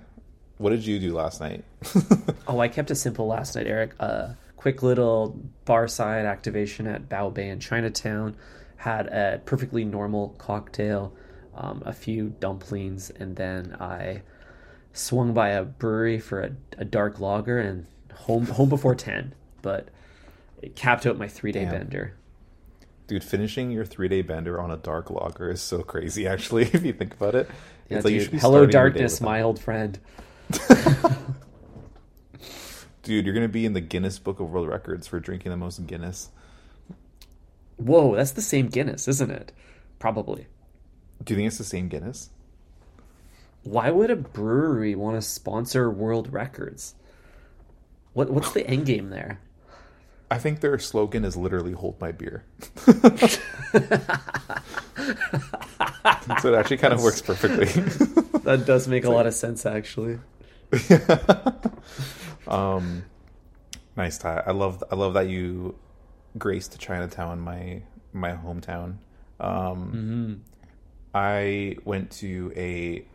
what 0.58 0.70
did 0.70 0.86
you 0.86 0.98
do 0.98 1.14
last 1.14 1.40
night? 1.40 1.64
oh, 2.48 2.58
I 2.58 2.68
kept 2.68 2.90
it 2.90 2.96
simple 2.96 3.26
last 3.26 3.56
night, 3.56 3.66
Eric. 3.66 3.92
A 4.00 4.02
uh, 4.02 4.34
quick 4.56 4.82
little 4.82 5.38
bar 5.64 5.88
side 5.88 6.24
activation 6.24 6.86
at 6.86 7.08
Bao 7.08 7.32
Bei 7.32 7.48
in 7.48 7.60
Chinatown. 7.60 8.36
Had 8.76 9.06
a 9.06 9.40
perfectly 9.44 9.84
normal 9.84 10.30
cocktail, 10.38 11.14
um, 11.54 11.82
a 11.86 11.92
few 11.92 12.34
dumplings, 12.40 13.10
and 13.10 13.36
then 13.36 13.76
I 13.80 14.22
swung 14.92 15.32
by 15.32 15.50
a 15.50 15.64
brewery 15.64 16.18
for 16.18 16.42
a, 16.42 16.50
a 16.78 16.84
dark 16.84 17.18
lager 17.18 17.58
and 17.58 17.86
home 18.12 18.46
home 18.46 18.68
before 18.68 18.94
ten. 18.94 19.34
But 19.62 19.88
it 20.60 20.76
capped 20.76 21.06
out 21.06 21.18
my 21.18 21.28
three 21.28 21.52
day 21.52 21.64
bender. 21.64 22.14
Dude, 23.06 23.22
finishing 23.22 23.70
your 23.70 23.84
three 23.84 24.08
day 24.08 24.22
bender 24.22 24.60
on 24.60 24.70
a 24.70 24.76
dark 24.76 25.10
lager 25.10 25.50
is 25.50 25.60
so 25.60 25.82
crazy. 25.82 26.26
Actually, 26.26 26.62
if 26.72 26.84
you 26.84 26.92
think 26.92 27.14
about 27.14 27.34
it, 27.34 27.50
Yeah, 27.88 27.96
It's 27.98 28.04
like 28.04 28.14
you 28.14 28.20
should 28.20 28.32
be 28.32 28.38
Hello, 28.38 28.64
starting 28.64 28.72
your 28.72 28.90
day 28.90 28.98
darkness, 29.00 29.20
my 29.20 29.42
old 29.42 29.58
friend. 29.60 29.98
dude, 33.02 33.24
you're 33.24 33.34
gonna 33.34 33.48
be 33.48 33.66
in 33.66 33.72
the 33.72 33.80
Guinness 33.80 34.18
Book 34.18 34.40
of 34.40 34.50
World 34.50 34.68
Records 34.68 35.06
for 35.06 35.20
drinking 35.20 35.50
the 35.50 35.56
most 35.56 35.86
Guinness. 35.86 36.30
Whoa, 37.76 38.14
that's 38.14 38.32
the 38.32 38.42
same 38.42 38.68
Guinness, 38.68 39.08
isn't 39.08 39.30
it? 39.30 39.52
Probably. 39.98 40.46
Do 41.22 41.34
you 41.34 41.38
think 41.38 41.46
it's 41.48 41.58
the 41.58 41.64
same 41.64 41.88
Guinness? 41.88 42.30
Why 43.62 43.90
would 43.90 44.10
a 44.10 44.16
brewery 44.16 44.94
want 44.94 45.16
to 45.16 45.22
sponsor 45.22 45.90
world 45.90 46.32
records? 46.32 46.94
What 48.12 48.30
what's 48.30 48.52
the 48.52 48.66
end 48.66 48.86
game 48.86 49.10
there? 49.10 49.40
I 50.34 50.38
think 50.38 50.58
their 50.58 50.76
slogan 50.80 51.24
is 51.24 51.36
literally 51.36 51.70
"Hold 51.70 52.00
my 52.00 52.10
beer," 52.10 52.44
so 52.76 52.92
it 56.52 56.54
actually 56.56 56.78
kind 56.78 56.92
of 56.92 57.00
works 57.04 57.22
perfectly. 57.22 57.68
That 58.44 58.66
does 58.66 58.86
make 58.88 59.04
a 59.06 59.10
lot 59.10 59.26
of 59.26 59.32
sense, 59.32 59.64
actually. 59.64 60.18
um, 62.46 63.04
nice 63.96 64.18
Ty. 64.18 64.42
I 64.44 64.50
love 64.50 64.84
I 64.90 64.96
love 64.96 65.14
that 65.14 65.28
you 65.28 65.76
graced 66.36 66.78
Chinatown, 66.78 67.40
my 67.40 67.82
my 68.12 68.32
hometown. 68.32 68.96
Um, 69.38 70.42
I 71.14 71.76
went 71.84 72.10
to 72.22 72.52
a 72.56 73.06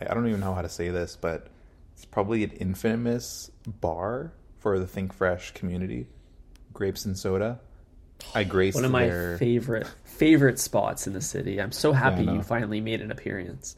I 0.00 0.14
don't 0.14 0.28
even 0.28 0.40
know 0.40 0.54
how 0.54 0.62
to 0.62 0.70
say 0.70 0.90
this, 0.90 1.18
but 1.20 1.48
it's 1.92 2.04
probably 2.04 2.44
an 2.44 2.52
infamous 2.52 3.50
bar 3.66 4.32
for 4.58 4.78
the 4.78 4.86
Think 4.86 5.12
Fresh 5.12 5.52
community, 5.52 6.06
Grapes 6.72 7.04
and 7.04 7.16
Soda. 7.16 7.60
I 8.34 8.44
graced 8.44 8.74
One 8.74 8.84
of 8.84 8.90
my 8.90 9.06
their 9.06 9.38
favorite 9.38 9.86
favorite 10.04 10.58
spots 10.58 11.06
in 11.06 11.12
the 11.12 11.20
city. 11.20 11.60
I'm 11.60 11.72
so 11.72 11.92
happy 11.92 12.24
know. 12.24 12.34
you 12.34 12.42
finally 12.42 12.80
made 12.80 13.00
an 13.00 13.10
appearance. 13.12 13.76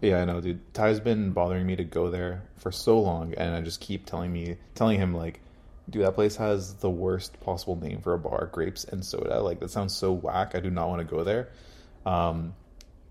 Yeah, 0.00 0.22
I 0.22 0.24
know, 0.24 0.40
dude. 0.40 0.60
Ty's 0.72 0.98
been 0.98 1.32
bothering 1.32 1.66
me 1.66 1.76
to 1.76 1.84
go 1.84 2.10
there 2.10 2.42
for 2.56 2.72
so 2.72 3.00
long, 3.00 3.34
and 3.34 3.54
I 3.54 3.60
just 3.60 3.80
keep 3.80 4.06
telling 4.06 4.32
me, 4.32 4.56
telling 4.74 4.98
him 4.98 5.14
like, 5.14 5.40
dude, 5.90 6.04
that 6.04 6.14
place 6.14 6.36
has 6.36 6.74
the 6.76 6.88
worst 6.88 7.38
possible 7.40 7.76
name 7.76 8.00
for 8.00 8.14
a 8.14 8.18
bar: 8.18 8.48
grapes 8.50 8.84
and 8.84 9.04
soda. 9.04 9.42
Like 9.42 9.60
that 9.60 9.70
sounds 9.70 9.94
so 9.94 10.12
whack. 10.12 10.54
I 10.54 10.60
do 10.60 10.70
not 10.70 10.88
want 10.88 11.06
to 11.06 11.14
go 11.14 11.22
there. 11.22 11.50
Um, 12.06 12.54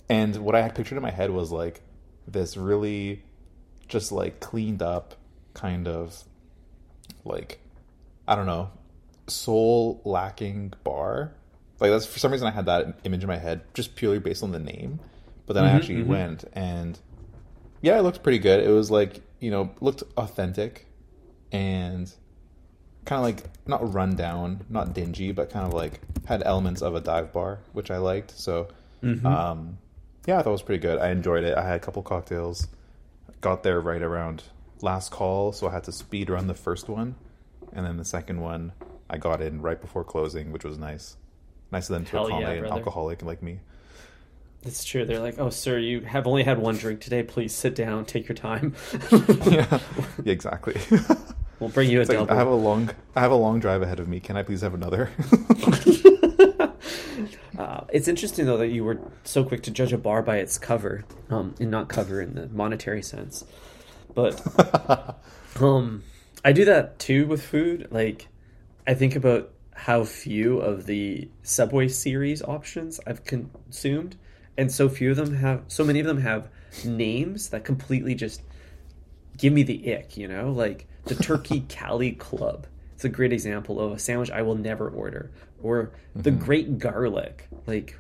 and 0.10 0.36
what 0.38 0.56
I 0.56 0.62
had 0.62 0.74
pictured 0.74 0.96
in 0.96 1.04
my 1.04 1.12
head 1.12 1.30
was 1.30 1.52
like 1.52 1.82
this 2.28 2.58
really, 2.58 3.24
just 3.88 4.12
like 4.12 4.40
cleaned 4.40 4.82
up 4.82 5.14
kind 5.54 5.88
of, 5.88 6.24
like, 7.30 7.60
I 8.28 8.36
don't 8.36 8.46
know, 8.48 8.72
soul 9.28 10.02
lacking 10.04 10.74
bar. 10.84 11.32
Like 11.80 11.92
that's 11.92 12.06
for 12.06 12.20
some 12.20 12.32
reason 12.32 12.48
I 12.48 12.52
had 12.52 12.66
that 12.66 13.00
image 13.04 13.24
in 13.24 13.28
my 13.28 13.38
head 13.38 13.62
just 13.74 13.96
purely 13.96 14.20
based 14.20 14.44
on 14.44 14.52
the 14.52 14.60
name. 14.60 15.00
But 15.46 15.54
then 15.54 15.64
I 15.66 15.70
Mhm, 15.70 15.76
actually 15.76 16.04
mhm. 16.04 16.08
went 16.08 16.46
and 16.54 17.00
yeah, 17.82 17.98
it 17.98 18.02
looked 18.02 18.22
pretty 18.24 18.40
good. 18.40 18.64
It 18.64 18.70
was 18.70 18.92
like, 18.92 19.22
you 19.40 19.50
know, 19.52 19.72
looked 19.80 20.04
authentic 20.18 20.86
and 21.52 22.12
kind 23.06 23.20
of 23.20 23.24
like 23.24 23.44
not 23.66 23.94
run 23.94 24.16
down, 24.16 24.66
not 24.70 24.94
dingy, 24.94 25.32
but 25.32 25.50
kind 25.50 25.66
of 25.66 25.74
like 25.74 26.02
had 26.26 26.44
elements 26.46 26.82
of 26.82 26.94
a 26.96 27.00
dive 27.00 27.32
bar, 27.32 27.60
which 27.72 27.90
I 27.90 27.98
liked. 27.98 28.32
So, 28.38 28.68
Mhm. 29.02 29.26
um, 29.26 29.78
yeah, 30.28 30.40
I 30.40 30.44
thought 30.44 30.50
it 30.50 30.54
was 30.54 30.62
pretty 30.62 30.82
good. 30.82 31.00
I 31.00 31.10
enjoyed 31.10 31.44
it. 31.46 31.58
I 31.58 31.64
had 31.66 31.78
a 31.78 31.80
couple 31.80 32.04
cocktails. 32.04 32.68
Got 33.42 33.64
there 33.64 33.80
right 33.80 34.02
around 34.02 34.44
last 34.82 35.12
call, 35.12 35.52
so 35.52 35.68
I 35.68 35.72
had 35.72 35.84
to 35.86 35.92
speed 35.92 36.30
run 36.30 36.48
the 36.48 36.54
first 36.54 36.90
one, 36.90 37.16
and 37.74 37.86
then 37.86 37.98
the 37.98 38.06
second 38.06 38.42
one 38.42 38.74
I 39.10 39.18
got 39.18 39.42
in 39.42 39.62
right 39.62 39.80
before 39.80 40.04
closing, 40.04 40.52
which 40.52 40.64
was 40.64 40.78
nice. 40.78 41.18
Nice 41.72 41.90
of 41.90 41.94
them 41.94 42.06
to 42.06 42.12
Hell 42.12 42.30
yeah, 42.30 42.38
accommodate 42.38 42.64
an 42.66 42.72
alcoholic 42.72 43.22
like 43.22 43.44
me. 43.44 43.60
It's 44.64 44.84
true. 44.84 45.06
They're 45.06 45.20
like, 45.20 45.40
"Oh, 45.40 45.50
sir, 45.50 45.78
you 45.78 46.02
have 46.02 46.28
only 46.28 46.44
had 46.44 46.60
one 46.60 46.76
drink 46.78 47.00
today. 47.00 47.24
Please 47.24 47.54
sit 47.54 47.76
down. 47.76 48.06
Take 48.06 48.28
your 48.28 48.36
time. 48.36 48.76
yeah, 49.12 49.80
yeah, 50.24 50.34
exactly. 50.34 50.76
we'll 51.60 51.70
bring 51.70 51.90
you 51.90 52.00
a 52.00 52.02
It's 52.02 52.10
like. 52.10 52.30
I 52.30 52.36
have 52.36 52.48
a 52.48 52.56
long, 52.56 52.90
I 53.16 53.22
have 53.22 53.32
a 53.32 53.36
long 53.36 53.60
drive 53.60 53.82
ahead 53.82 54.00
of 54.00 54.08
me. 54.08 54.20
Can 54.20 54.36
I 54.36 54.44
please 54.44 54.62
have 54.62 54.74
another? 54.74 55.12
Uh, 57.58 57.84
it's 57.90 58.08
interesting 58.08 58.46
though 58.46 58.56
that 58.56 58.70
you 58.70 58.86
were 58.86 58.98
so 59.26 59.44
quick 59.44 59.62
to 59.62 59.70
judge 59.70 59.92
a 59.92 59.98
bar 59.98 60.22
by 60.22 60.38
its 60.38 60.58
cover, 60.58 61.04
um, 61.30 61.54
and 61.60 61.70
not 61.70 61.90
cover 61.90 62.22
in 62.22 62.34
the 62.36 62.48
monetary 62.48 63.02
sense. 63.02 63.44
But 64.20 65.18
um, 65.62 66.04
I 66.44 66.52
do 66.52 66.66
that 66.66 67.00
too 67.00 67.26
with 67.28 67.42
food. 67.42 67.88
Like, 67.92 68.28
I 68.86 68.94
think 68.94 69.16
about 69.16 69.52
how 69.74 70.04
few 70.04 70.60
of 70.60 70.86
the 70.86 71.30
Subway 71.44 71.88
series 71.88 72.42
options 72.42 73.00
I've 73.08 73.24
consumed, 73.24 74.18
and 74.58 74.72
so 74.72 74.90
few 74.90 75.12
of 75.12 75.18
them 75.18 75.36
have. 75.36 75.64
So 75.68 75.84
many 75.84 76.00
of 76.00 76.06
them 76.06 76.22
have 76.22 76.50
names 76.84 77.50
that 77.50 77.64
completely 77.64 78.16
just 78.16 78.42
give 79.38 79.54
me 79.54 79.64
the 79.64 79.94
ick. 79.94 80.18
You 80.18 80.28
know, 80.28 80.52
like 80.52 80.88
the 81.06 81.16
Turkey 81.16 81.62
Cali 81.70 82.12
Club. 82.12 82.68
It's 82.96 83.06
a 83.06 83.10
great 83.10 83.32
example 83.32 83.80
of 83.80 83.94
a 83.94 84.00
sandwich 84.00 84.30
I 84.30 84.42
will 84.42 84.56
never 84.56 84.90
order. 84.90 85.32
Or 85.64 85.92
the 86.14 86.32
Great 86.32 86.80
Garlic. 86.80 87.48
Like, 87.66 87.98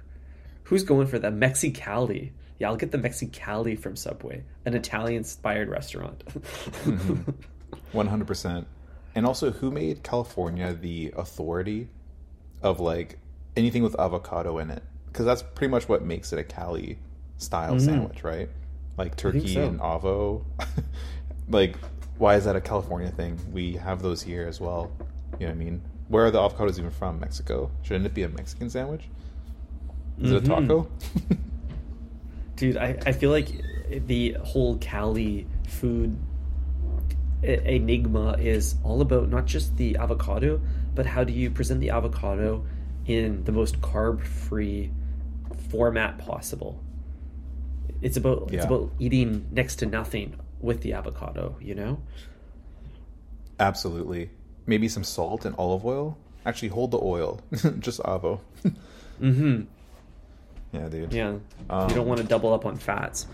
who's 0.63 0.84
going 0.84 1.08
for 1.08 1.17
that? 1.19 1.32
Mexicali. 1.32 2.32
Yeah, 2.60 2.67
I'll 2.67 2.76
get 2.76 2.91
the 2.91 2.98
Mexicali 2.98 3.80
from 3.80 3.95
Subway, 3.95 4.43
an 4.65 4.74
Italian-inspired 4.76 5.69
restaurant. 5.69 6.24
One 7.93 8.08
hundred 8.08 8.28
percent. 8.28 8.67
And 9.15 9.26
also, 9.26 9.52
who 9.52 9.72
made 9.72 10.04
California 10.04 10.74
the 10.74 11.13
authority 11.17 11.88
of 12.62 12.80
like 12.80 13.17
anything 13.56 13.82
with 13.82 13.98
avocado 14.00 14.60
in 14.60 14.69
it? 14.69 14.84
Because 15.08 15.26
that's 15.26 15.41
pretty 15.41 15.72
much 15.72 15.88
what 15.89 16.04
makes 16.04 16.32
it 16.34 16.39
a 16.39 16.43
Cali 16.43 17.00
style 17.38 17.80
sandwich, 17.80 18.24
right? 18.24 18.50
Like 18.98 19.15
turkey 19.15 19.54
so. 19.54 19.63
and 19.65 19.80
avo. 19.80 20.43
like, 21.50 21.76
why 22.17 22.36
is 22.36 22.45
that 22.45 22.56
a 22.56 22.62
California 22.62 23.10
thing? 23.10 23.39
We 23.52 23.74
have 23.74 24.02
those 24.02 24.22
here 24.22 24.45
as 24.48 24.60
well. 24.60 24.91
You 25.39 25.45
know 25.45 25.45
what 25.48 25.52
I 25.52 25.56
mean? 25.56 25.82
Where 26.10 26.26
are 26.26 26.32
the 26.32 26.39
avocados 26.39 26.78
even 26.78 26.91
from? 26.91 27.19
Mexico? 27.19 27.72
Shouldn't 27.84 28.06
it 28.06 28.13
be 28.13 28.24
a 28.24 28.30
Mexican 28.30 28.69
sandwich? 28.69 29.06
Is 30.22 30.32
it 30.32 30.38
a 30.38 30.41
Mhm. 30.41 30.67
taco? 30.67 30.88
Dude, 32.60 32.78
I, 32.78 32.98
I 33.06 33.13
feel 33.13 33.32
like 33.32 33.50
the 33.89 34.34
whole 34.43 34.78
Cali 34.78 35.48
food 35.67 36.17
enigma 37.41 38.34
is 38.38 38.76
all 38.84 39.00
about 39.00 39.30
not 39.30 39.45
just 39.45 39.78
the 39.78 39.95
avocado, 39.95 40.60
but 40.93 41.06
how 41.06 41.24
do 41.24 41.32
you 41.32 41.50
present 41.50 41.80
the 41.80 41.89
avocado 41.89 42.65
in 43.06 43.43
the 43.45 43.52
most 43.54 43.80
carb-free 43.82 44.91
format 45.69 46.17
possible. 46.17 46.84
It's 48.02 48.17
about 48.17 48.54
it's 48.54 48.65
about 48.65 48.91
eating 49.00 49.48
next 49.52 49.78
to 49.78 49.86
nothing 49.86 50.36
with 50.60 50.82
the 50.82 50.93
avocado, 50.93 51.58
you 51.60 51.76
know? 51.76 52.02
Absolutely. 53.60 54.30
Maybe 54.65 54.88
some 54.88 55.04
salt 55.04 55.45
and 55.45 55.56
olive 55.58 55.86
oil. 55.86 56.17
Actually, 56.45 56.69
hold 56.69 56.91
the 56.91 57.00
oil. 57.02 57.41
Just 57.80 58.00
avo. 58.02 58.41
Mm-hmm. 59.19 59.62
Yeah, 60.71 60.88
dude. 60.88 61.13
Yeah. 61.13 61.36
Um, 61.69 61.89
you 61.89 61.95
don't 61.95 62.08
want 62.08 62.21
to 62.21 62.27
double 62.27 62.53
up 62.53 62.65
on 62.65 62.77
fats. 62.77 63.27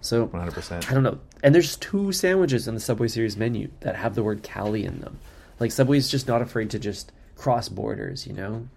So 0.00 0.26
One 0.26 0.40
hundred 0.40 0.54
percent. 0.54 0.90
I 0.90 0.94
don't 0.94 1.02
know. 1.02 1.18
And 1.42 1.54
there's 1.54 1.76
two 1.76 2.12
sandwiches 2.12 2.68
in 2.68 2.74
the 2.74 2.80
Subway 2.80 3.08
series 3.08 3.36
menu 3.36 3.70
that 3.80 3.96
have 3.96 4.14
the 4.14 4.22
word 4.22 4.42
Cali 4.42 4.84
in 4.84 5.00
them. 5.00 5.18
Like 5.58 5.72
Subway's 5.72 6.08
just 6.08 6.28
not 6.28 6.40
afraid 6.40 6.70
to 6.70 6.78
just 6.78 7.12
cross 7.36 7.68
borders, 7.68 8.26
you 8.26 8.32
know? 8.32 8.68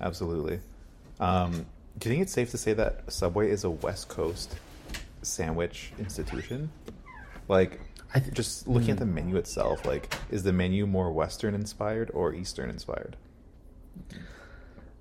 Absolutely. 0.00 0.60
Um, 1.20 1.66
do 1.98 2.08
you 2.08 2.14
think 2.14 2.22
it's 2.22 2.32
safe 2.32 2.50
to 2.50 2.58
say 2.58 2.72
that 2.72 3.12
Subway 3.12 3.50
is 3.50 3.64
a 3.64 3.70
West 3.70 4.08
Coast 4.08 4.56
sandwich 5.22 5.92
institution? 5.98 6.70
Like, 7.48 7.80
I 8.12 8.18
th- 8.20 8.34
just 8.34 8.66
looking 8.66 8.90
at 8.90 8.98
the 8.98 9.06
menu 9.06 9.36
itself, 9.36 9.84
like, 9.86 10.12
is 10.30 10.42
the 10.42 10.52
menu 10.52 10.86
more 10.86 11.12
Western 11.12 11.54
inspired 11.54 12.10
or 12.12 12.34
Eastern 12.34 12.70
inspired? 12.70 13.16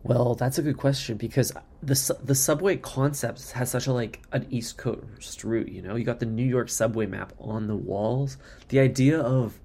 Well, 0.03 0.35
that's 0.35 0.57
a 0.57 0.61
good 0.61 0.77
question 0.77 1.17
because 1.17 1.53
the 1.81 2.17
the 2.23 2.35
subway 2.35 2.75
concept 2.75 3.51
has 3.51 3.71
such 3.71 3.87
a 3.87 3.93
like 3.93 4.21
an 4.31 4.45
East 4.49 4.77
Coast 4.77 5.43
route. 5.43 5.69
You 5.69 5.81
know, 5.81 5.95
you 5.95 6.03
got 6.03 6.19
the 6.19 6.25
New 6.25 6.45
York 6.45 6.69
subway 6.69 7.05
map 7.05 7.33
on 7.39 7.67
the 7.67 7.75
walls. 7.75 8.37
The 8.67 8.79
idea 8.79 9.19
of 9.19 9.59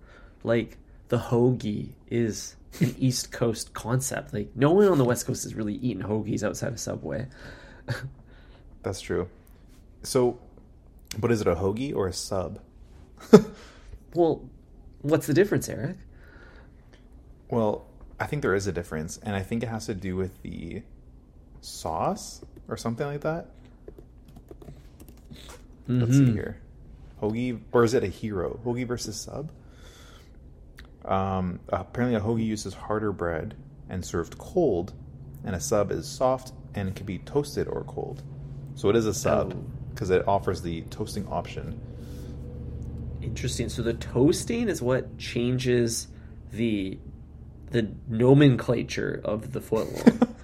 like 0.45 0.79
the 1.09 1.19
hoagie 1.19 1.91
is 2.09 2.55
an 2.81 2.95
East 2.99 3.33
Coast 3.33 3.75
concept. 3.75 4.33
Like 4.33 4.51
no 4.55 4.71
one 4.71 4.87
on 4.87 4.99
the 4.99 5.05
West 5.05 5.27
Coast 5.27 5.45
is 5.45 5.55
really 5.55 5.75
eating 5.75 6.03
hoagies 6.03 6.45
outside 6.45 6.73
of 6.73 6.79
Subway. 6.79 7.27
That's 8.85 9.01
true. 9.01 9.29
So, 10.05 10.39
but 11.19 11.33
is 11.33 11.41
it 11.41 11.49
a 11.49 11.57
hoagie 11.57 11.95
or 11.95 12.07
a 12.07 12.13
sub? 12.13 12.61
Well, 14.15 14.49
what's 15.03 15.27
the 15.27 15.35
difference, 15.35 15.69
Eric? 15.69 15.97
Well, 17.51 17.87
I 18.21 18.27
think 18.27 18.43
there 18.43 18.55
is 18.55 18.67
a 18.67 18.73
difference, 18.73 19.19
and 19.23 19.35
I 19.37 19.43
think 19.43 19.63
it 19.63 19.69
has 19.69 19.87
to 19.87 19.95
do 19.95 20.17
with 20.17 20.43
the 20.43 20.83
sauce 21.61 22.41
or 22.69 22.77
something 22.77 23.07
like 23.07 23.21
that. 23.23 23.47
Let's 25.87 26.13
see 26.13 26.25
Mhm. 26.25 26.33
here. 26.33 26.59
Hoagie, 27.23 27.61
or 27.73 27.85
is 27.85 27.95
it 27.95 28.05
a 28.05 28.09
hero? 28.09 28.61
Hoagie 28.65 28.87
versus 28.87 29.17
sub? 29.17 29.51
Um, 31.05 31.61
apparently, 31.69 32.17
a 32.17 32.21
hoagie 32.21 32.45
uses 32.47 32.75
harder 32.75 33.13
bread 33.13 33.55
and 33.89 34.05
served 34.05 34.37
cold, 34.39 34.93
and 35.45 35.57
a 35.57 35.61
sub 35.61 35.91
is 35.91 36.07
soft 36.07 36.53
and 36.75 36.95
can 36.95 37.07
be 37.07 37.19
toasted 37.19 37.67
or 37.69 37.85
cold. 37.85 38.23
So 38.75 38.89
it 38.91 38.97
is 38.97 39.07
a 39.07 39.15
sub 39.15 39.55
Oh. 39.55 39.65
because 39.91 40.11
it 40.11 40.27
offers 40.29 40.61
the 40.63 40.83
toasting 40.83 41.27
option. 41.29 41.81
Interesting. 43.23 43.69
So 43.69 43.83
the 43.83 43.95
toasting 43.95 44.69
is 44.69 44.83
what 44.83 45.17
changes 45.19 46.09
the 46.53 46.99
the 47.71 47.89
nomenclature 48.09 49.21
of 49.25 49.53
the 49.53 49.61
footlong. 49.61 50.35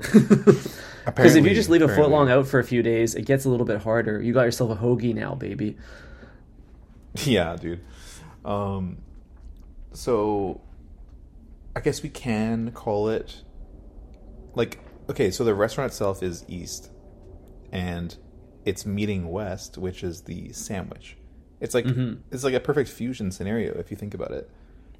Because 1.06 1.34
if 1.34 1.44
you 1.46 1.54
just 1.54 1.68
leave 1.70 1.80
a 1.80 1.86
Apparently- 1.86 2.12
footlong 2.14 2.30
out 2.30 2.46
for 2.46 2.60
a 2.60 2.64
few 2.64 2.82
days, 2.82 3.14
it 3.14 3.22
gets 3.22 3.44
a 3.44 3.48
little 3.50 3.66
bit 3.66 3.80
harder. 3.82 4.20
You 4.22 4.32
got 4.32 4.42
yourself 4.42 4.70
a 4.70 4.76
hoagie 4.76 5.14
now, 5.14 5.34
baby. 5.34 5.76
Yeah, 7.24 7.56
dude. 7.56 7.80
Um, 8.44 8.98
so 9.92 10.60
I 11.74 11.80
guess 11.80 12.04
we 12.04 12.08
can 12.08 12.70
call 12.70 13.08
it 13.08 13.42
like 14.54 14.78
okay. 15.08 15.32
So 15.32 15.42
the 15.42 15.54
restaurant 15.54 15.90
itself 15.90 16.22
is 16.22 16.44
east, 16.46 16.90
and 17.72 18.16
it's 18.64 18.86
meeting 18.86 19.28
west, 19.28 19.76
which 19.76 20.04
is 20.04 20.22
the 20.22 20.52
sandwich. 20.52 21.16
It's 21.58 21.74
like 21.74 21.84
Mhm. 21.86 22.18
it's 22.30 22.44
like 22.44 22.54
a 22.54 22.60
perfect 22.60 22.90
fusion 22.90 23.32
scenario 23.32 23.72
if 23.76 23.90
you 23.90 23.96
think 23.96 24.14
about 24.14 24.30
it. 24.30 24.48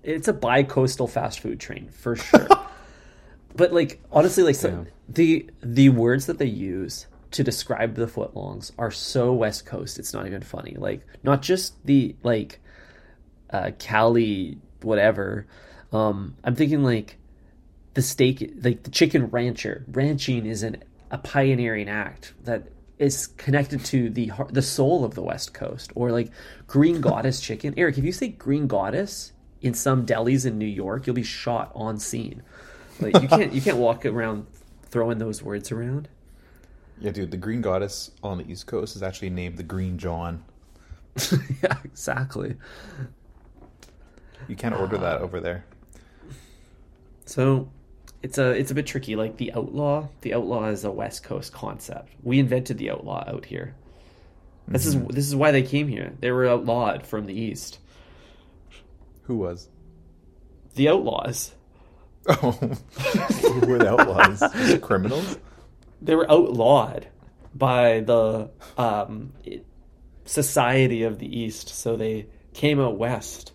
It's 0.02 0.28
a 0.28 0.32
bi-coastal 0.32 1.06
fast 1.08 1.40
food 1.40 1.60
train 1.60 1.88
for 1.90 2.16
sure. 2.16 2.48
but 3.54 3.72
like 3.72 4.00
honestly, 4.10 4.42
like 4.42 4.54
some, 4.54 4.70
Yeah. 4.72 4.84
the 5.08 5.50
the 5.62 5.88
words 5.90 6.26
that 6.26 6.38
they 6.38 6.46
use 6.46 7.06
to 7.32 7.44
describe 7.44 7.94
the 7.94 8.06
footlongs 8.06 8.72
are 8.78 8.90
so 8.90 9.32
West 9.32 9.66
Coast. 9.66 9.98
It's 9.98 10.12
not 10.12 10.26
even 10.26 10.42
funny. 10.42 10.74
Like 10.76 11.06
not 11.22 11.42
just 11.42 11.74
the 11.86 12.16
like 12.22 12.60
uh, 13.50 13.70
Cali 13.78 14.58
whatever. 14.82 15.46
Um, 15.92 16.36
I'm 16.44 16.54
thinking 16.54 16.82
like 16.82 17.18
the 17.94 18.02
steak, 18.02 18.52
like 18.62 18.84
the 18.84 18.90
chicken 18.90 19.26
rancher. 19.26 19.84
Ranching 19.88 20.46
is 20.46 20.62
an, 20.62 20.82
a 21.10 21.18
pioneering 21.18 21.88
act 21.88 22.32
that 22.44 22.68
is 22.98 23.26
connected 23.26 23.84
to 23.86 24.08
the 24.10 24.26
heart, 24.28 24.54
the 24.54 24.62
soul 24.62 25.04
of 25.04 25.14
the 25.14 25.22
West 25.22 25.52
Coast, 25.54 25.90
or 25.94 26.10
like 26.12 26.30
Green 26.66 27.00
Goddess 27.02 27.40
chicken. 27.40 27.74
Eric, 27.76 27.98
if 27.98 28.04
you 28.04 28.12
say 28.12 28.28
Green 28.28 28.66
Goddess 28.66 29.32
in 29.62 29.74
some 29.74 30.06
delis 30.06 30.46
in 30.46 30.58
New 30.58 30.66
York, 30.66 31.06
you'll 31.06 31.14
be 31.14 31.22
shot 31.22 31.70
on 31.74 31.98
scene. 31.98 32.42
Like 33.00 33.20
you 33.20 33.28
can't 33.28 33.52
you 33.52 33.60
can't 33.60 33.76
walk 33.88 34.06
around 34.06 34.46
throwing 34.84 35.18
those 35.18 35.42
words 35.42 35.72
around. 35.72 36.08
Yeah, 37.00 37.12
dude. 37.12 37.30
The 37.30 37.36
Green 37.36 37.62
Goddess 37.62 38.10
on 38.22 38.38
the 38.38 38.50
East 38.50 38.66
Coast 38.66 38.96
is 38.96 39.02
actually 39.02 39.30
named 39.30 39.56
the 39.56 39.62
Green 39.62 39.98
John. 39.98 40.44
yeah, 41.62 41.76
exactly. 41.84 42.56
You 44.48 44.56
can't 44.56 44.74
order 44.74 44.98
that 44.98 45.20
over 45.20 45.40
there. 45.40 45.64
So 47.24 47.70
it's 48.22 48.38
a 48.38 48.50
it's 48.50 48.70
a 48.70 48.74
bit 48.74 48.86
tricky. 48.86 49.16
Like 49.16 49.36
the 49.36 49.52
outlaw, 49.52 50.08
the 50.20 50.34
outlaw 50.34 50.66
is 50.66 50.84
a 50.84 50.90
West 50.90 51.22
Coast 51.22 51.52
concept. 51.52 52.12
We 52.22 52.38
invented 52.38 52.78
the 52.78 52.90
outlaw 52.90 53.24
out 53.26 53.46
here. 53.46 53.74
This 54.68 54.86
is 54.86 54.96
mm-hmm. 54.96 55.08
this 55.08 55.26
is 55.26 55.34
why 55.34 55.50
they 55.52 55.62
came 55.62 55.88
here. 55.88 56.12
They 56.20 56.30
were 56.30 56.46
outlawed 56.46 57.06
from 57.06 57.26
the 57.26 57.34
East. 57.34 57.78
Who 59.30 59.36
was? 59.36 59.68
The 60.74 60.88
outlaws. 60.88 61.54
Oh, 62.28 62.50
who 62.50 63.66
were 63.66 63.78
the 63.78 63.90
outlaws? 63.90 64.40
Was 64.40 64.70
it 64.70 64.82
criminals? 64.82 65.38
They 66.02 66.16
were 66.16 66.28
outlawed 66.30 67.06
by 67.54 68.00
the 68.00 68.50
um, 68.76 69.32
society 70.24 71.04
of 71.04 71.18
the 71.20 71.38
East. 71.40 71.68
So 71.70 71.96
they 71.96 72.26
came 72.52 72.80
out 72.80 72.98
west 72.98 73.52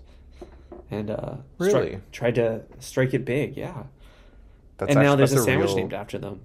and 0.90 1.12
uh, 1.12 1.36
stri- 1.60 1.74
Really? 1.74 2.02
tried 2.14 2.36
to 2.36 2.64
strike 2.80 3.14
it 3.14 3.26
big. 3.26 3.56
Yeah, 3.58 3.84
That's 4.78 4.92
and 4.92 5.00
now 5.04 5.12
actu- 5.12 5.18
there's 5.18 5.32
a 5.34 5.36
that's 5.36 5.46
sandwich 5.46 5.68
real- 5.68 5.76
named 5.78 5.94
after 5.94 6.18
them. 6.18 6.42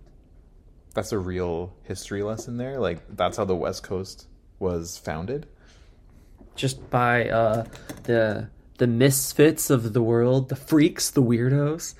That's 0.93 1.13
a 1.13 1.19
real 1.19 1.73
history 1.85 2.23
lesson 2.25 2.57
there. 2.59 2.79
Like 2.81 2.99
that's 3.17 3.37
how 3.37 3.45
the 3.45 3.57
West 3.57 3.83
Coast 3.85 4.27
was 4.59 4.99
founded. 4.99 5.47
just 6.57 6.91
by 6.91 7.29
uh, 7.31 7.65
the 8.03 8.51
the 8.81 8.87
misfits 8.87 9.69
of 9.69 9.93
the 9.93 10.01
world, 10.03 10.49
the 10.49 10.57
freaks, 10.57 11.11
the 11.11 11.23
weirdos, 11.23 11.95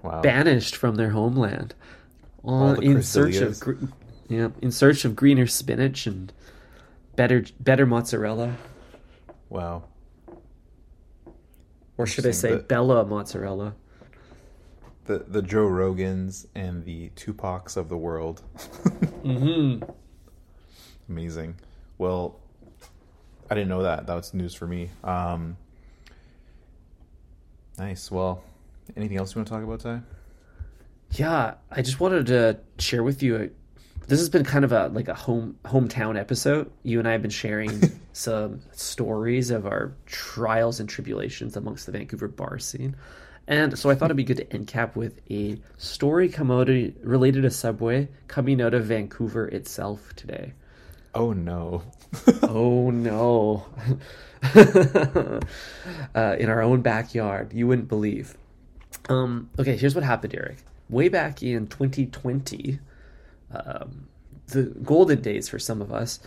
Wow. 0.00 0.20
banished 0.22 0.76
from 0.76 0.94
their 0.94 1.10
homeland, 1.10 1.74
All 2.44 2.62
on 2.62 2.74
the 2.76 2.82
in 2.82 3.02
search 3.02 3.36
of 3.38 3.58
gr- 3.58 3.74
yeah, 4.28 4.50
in 4.60 4.70
search 4.70 5.04
of 5.04 5.16
greener 5.16 5.48
spinach 5.48 6.06
and 6.06 6.32
better 7.16 7.44
better 7.58 7.86
mozzarella, 7.86 8.54
Wow. 9.50 9.82
or 11.98 12.06
should 12.06 12.24
I 12.26 12.30
say 12.30 12.52
The- 12.52 12.62
Bella 12.62 13.04
mozzarella? 13.04 13.74
The 15.06 15.24
the 15.26 15.42
Joe 15.42 15.66
Rogans 15.66 16.46
and 16.54 16.84
the 16.84 17.10
Tupacs 17.16 17.76
of 17.76 17.88
the 17.88 17.98
world. 17.98 18.42
Mm-hmm. 19.22 19.88
Amazing. 21.08 21.54
Well, 21.98 22.40
I 23.52 23.54
didn't 23.54 23.68
know 23.68 23.82
that. 23.82 24.06
That 24.06 24.14
was 24.14 24.32
news 24.32 24.54
for 24.54 24.66
me. 24.66 24.88
Um, 25.04 25.58
nice. 27.76 28.10
Well, 28.10 28.42
anything 28.96 29.18
else 29.18 29.34
you 29.34 29.40
want 29.40 29.48
to 29.48 29.52
talk 29.52 29.62
about, 29.62 29.80
Ty? 29.80 30.00
Yeah, 31.10 31.56
I 31.70 31.82
just 31.82 32.00
wanted 32.00 32.28
to 32.28 32.58
share 32.78 33.02
with 33.02 33.22
you. 33.22 33.50
This 34.08 34.20
has 34.20 34.30
been 34.30 34.42
kind 34.42 34.64
of 34.64 34.72
a 34.72 34.88
like 34.88 35.08
a 35.08 35.14
home 35.14 35.58
hometown 35.66 36.18
episode. 36.18 36.72
You 36.82 36.98
and 36.98 37.06
I 37.06 37.12
have 37.12 37.20
been 37.20 37.30
sharing 37.30 37.78
some 38.14 38.62
stories 38.72 39.50
of 39.50 39.66
our 39.66 39.92
trials 40.06 40.80
and 40.80 40.88
tribulations 40.88 41.54
amongst 41.54 41.84
the 41.84 41.92
Vancouver 41.92 42.28
bar 42.28 42.58
scene, 42.58 42.96
and 43.48 43.78
so 43.78 43.90
I 43.90 43.94
thought 43.94 44.06
it'd 44.06 44.16
be 44.16 44.24
good 44.24 44.38
to 44.38 44.50
end 44.50 44.66
cap 44.66 44.96
with 44.96 45.20
a 45.30 45.60
story 45.76 46.30
come 46.30 46.50
out 46.50 46.68
related 46.68 47.42
to 47.42 47.50
Subway 47.50 48.08
coming 48.28 48.62
out 48.62 48.72
of 48.72 48.86
Vancouver 48.86 49.46
itself 49.48 50.14
today. 50.16 50.54
Oh 51.14 51.32
no. 51.32 51.82
oh 52.42 52.90
no! 52.90 53.66
uh, 56.14 56.36
in 56.38 56.48
our 56.48 56.62
own 56.62 56.82
backyard, 56.82 57.52
you 57.52 57.66
wouldn't 57.66 57.88
believe. 57.88 58.36
Um, 59.08 59.50
okay, 59.58 59.76
here's 59.76 59.94
what 59.94 60.04
happened, 60.04 60.34
Eric. 60.34 60.58
Way 60.88 61.08
back 61.08 61.42
in 61.42 61.66
2020, 61.66 62.78
um, 63.52 64.08
the 64.48 64.64
golden 64.82 65.20
days 65.20 65.48
for 65.48 65.58
some 65.58 65.80
of 65.80 65.92
us, 65.92 66.20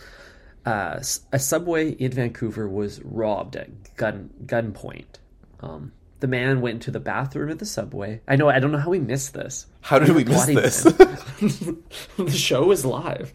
uh, 0.64 1.00
a 1.32 1.38
subway 1.38 1.90
in 1.90 2.10
Vancouver 2.12 2.68
was 2.68 3.00
robbed 3.02 3.56
at 3.56 3.96
gun 3.96 4.30
gunpoint. 4.44 5.18
Um, 5.60 5.92
the 6.20 6.26
man 6.26 6.60
went 6.60 6.74
into 6.74 6.90
the 6.90 7.00
bathroom 7.00 7.50
at 7.50 7.58
the 7.58 7.66
subway. 7.66 8.20
I 8.26 8.36
know. 8.36 8.48
I 8.48 8.58
don't 8.58 8.72
know 8.72 8.78
how 8.78 8.90
we 8.90 8.98
missed 8.98 9.34
this. 9.34 9.66
How 9.82 9.98
did 9.98 10.10
we 10.14 10.24
miss 10.24 10.46
this? 10.46 10.82
the 12.16 12.30
show 12.30 12.70
is 12.70 12.84
live. 12.84 13.32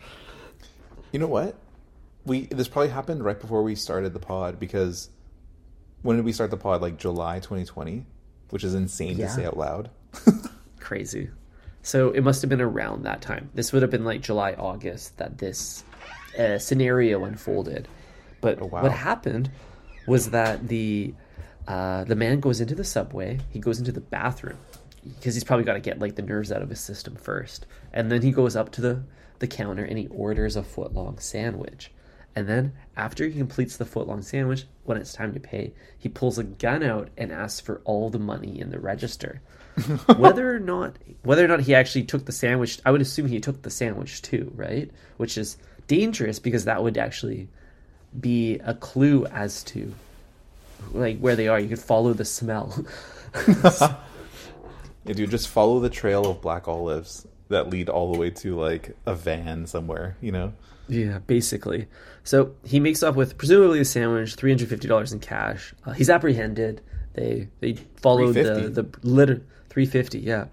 You 1.12 1.20
know 1.20 1.28
what? 1.28 1.56
We 2.26 2.46
this 2.46 2.68
probably 2.68 2.90
happened 2.90 3.24
right 3.26 3.40
before 3.40 3.64
we 3.64 3.76
started 3.76 4.14
the 4.14 4.20
pod 4.20 4.60
because 4.60 5.10
when 6.04 6.16
did 6.18 6.26
we 6.26 6.32
start 6.34 6.52
the 6.52 6.58
pod? 6.58 6.82
Like 6.82 6.98
July 6.98 7.40
2020, 7.40 8.06
which 8.50 8.64
is 8.64 8.74
insane 8.76 9.18
Yeah. 9.18 9.28
to 9.28 9.34
say 9.34 9.46
out 9.46 9.58
loud. 9.58 9.90
crazy. 10.80 11.30
So 11.84 12.12
it 12.12 12.24
must 12.24 12.42
have 12.42 12.50
been 12.50 12.62
around 12.62 13.04
that 13.04 13.22
time. 13.22 13.50
This 13.56 13.74
would 13.74 13.82
have 13.82 13.90
been 13.92 14.06
like 14.06 14.22
July, 14.22 14.54
August 14.54 15.18
that 15.18 15.40
this 15.40 15.84
uh, 16.38 16.60
scenario 16.60 17.24
unfolded. 17.26 17.88
But 18.40 18.62
Oh, 18.62 18.68
wow. 18.68 18.84
what 18.84 18.92
happened 18.92 19.50
was 20.08 20.30
that 20.32 20.68
the 20.68 21.14
uh, 21.68 22.04
the 22.04 22.16
man 22.16 22.40
goes 22.40 22.62
into 22.62 22.76
the 22.76 22.84
subway. 22.84 23.40
He 23.50 23.60
goes 23.60 23.80
into 23.80 23.92
the 23.92 24.02
bathroom 24.02 24.58
because 25.04 25.34
he's 25.34 25.44
probably 25.44 25.66
got 25.66 25.74
to 25.74 25.80
get 25.80 26.00
like 26.00 26.16
the 26.16 26.22
nerves 26.22 26.52
out 26.52 26.62
of 26.62 26.70
his 26.70 26.80
system 26.80 27.16
first, 27.16 27.66
and 27.94 28.12
then 28.12 28.22
he 28.22 28.32
goes 28.32 28.56
up 28.56 28.72
to 28.74 28.82
the 28.82 29.04
the 29.42 29.48
counter 29.48 29.84
and 29.84 29.98
he 29.98 30.08
orders 30.08 30.56
a 30.56 30.64
foot 30.64 30.94
long 30.94 31.20
sandwich. 31.20 31.92
And 32.34 32.48
then 32.48 32.72
after 32.96 33.28
he 33.28 33.38
completes 33.38 33.76
the 33.76 33.84
foot 33.84 34.08
long 34.08 34.22
sandwich, 34.22 34.64
when 34.86 34.98
it's 34.98 35.12
time 35.12 35.34
to 35.34 35.40
pay, 35.40 35.74
he 35.98 36.08
pulls 36.08 36.38
a 36.38 36.46
gun 36.46 36.82
out 36.82 37.10
and 37.18 37.32
asks 37.32 37.60
for 37.60 37.82
all 37.84 38.10
the 38.10 38.20
money 38.20 38.60
in 38.60 38.70
the 38.70 38.80
register. 38.80 39.42
whether 40.18 40.54
or 40.54 40.60
not 40.60 40.98
whether 41.24 41.44
or 41.44 41.48
not 41.48 41.62
he 41.62 41.76
actually 41.76 42.04
took 42.04 42.26
the 42.26 42.32
sandwich, 42.32 42.80
I 42.86 42.92
would 42.92 43.02
assume 43.02 43.28
he 43.28 43.40
took 43.40 43.62
the 43.62 43.70
sandwich 43.70 44.22
too, 44.22 44.52
right? 44.56 44.90
Which 45.18 45.38
is 45.38 45.58
dangerous 45.88 46.40
because 46.40 46.66
that 46.66 46.84
would 46.84 46.98
actually 46.98 47.50
be 48.18 48.60
a 48.60 48.74
clue 48.74 49.26
as 49.26 49.64
to 49.66 49.94
like 50.94 51.20
where 51.20 51.36
they 51.36 51.48
are. 51.48 51.60
You 51.60 51.70
could 51.70 51.80
follow 51.80 52.14
the 52.14 52.26
smell. 52.26 52.86
Yeah, 55.04 55.14
dude, 55.14 55.32
just 55.32 55.48
follow 55.48 55.80
the 55.80 55.90
trail 55.90 56.30
of 56.30 56.42
black 56.42 56.68
olives 56.68 57.26
that 57.52 57.70
lead 57.70 57.90
all 57.90 58.12
the 58.12 58.20
way 58.20 58.30
to 58.30 58.60
like 58.60 58.96
a 59.06 59.16
van 59.16 59.66
somewhere, 59.68 60.18
you 60.22 60.32
know? 60.32 60.54
Yeah, 60.88 61.20
basically. 61.20 61.88
So 62.24 62.56
he 62.66 62.80
makes 62.80 63.02
off 63.04 63.16
with 63.16 63.38
presumably 63.38 63.80
a 63.80 63.86
sandwich, 63.86 64.36
three 64.36 64.52
hundred 64.52 64.70
fifty 64.70 64.88
dollars 64.88 65.14
in 65.14 65.20
cash. 65.20 65.74
Uh, 65.86 65.92
he's 65.92 66.10
apprehended. 66.10 66.82
They 67.14 67.48
they 67.60 67.76
followed 67.96 68.34
the 68.34 68.44
350? 68.44 68.82
the 68.82 69.08
litter 69.08 69.42
three 69.70 69.86
fifty. 69.86 70.20
Yeah. 70.20 70.48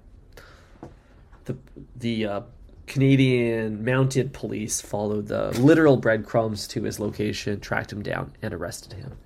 The 1.44 1.56
the 1.96 2.26
uh, 2.26 2.40
Canadian 2.86 3.84
mounted 3.84 4.32
police 4.32 4.80
followed 4.80 5.28
the 5.28 5.50
literal 5.60 5.96
breadcrumbs 5.96 6.66
to 6.68 6.82
his 6.82 7.00
location, 7.00 7.60
tracked 7.60 7.92
him 7.92 8.02
down, 8.02 8.32
and 8.40 8.54
arrested 8.54 8.94
him. 8.94 9.16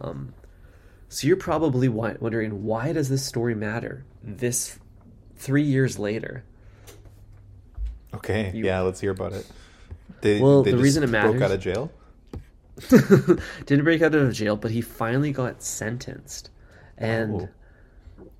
Um, 0.00 0.34
so 1.08 1.26
you're 1.26 1.36
probably 1.36 1.88
wondering 1.88 2.64
why 2.64 2.92
does 2.92 3.08
this 3.08 3.24
story 3.24 3.54
matter? 3.54 4.04
This 4.22 4.78
three 5.36 5.62
years 5.62 5.98
later. 5.98 6.44
Okay, 8.14 8.52
You- 8.54 8.64
yeah, 8.64 8.80
let's 8.80 9.00
hear 9.00 9.10
about 9.10 9.32
it. 9.32 9.46
They, 10.20 10.40
Well, 10.40 10.62
they 10.62 10.72
the 10.72 10.78
reason 10.78 11.02
it 11.02 11.10
matters. 11.10 11.32
broke 11.32 11.42
out 11.42 11.50
of 11.52 11.60
jail. 11.60 11.92
didn't 13.66 13.84
break 13.84 14.02
out 14.02 14.14
of 14.14 14.32
jail, 14.32 14.56
but 14.56 14.70
he 14.70 14.80
finally 14.80 15.32
got 15.32 15.62
sentenced, 15.62 16.50
and 16.96 17.42
Oh. 17.42 17.48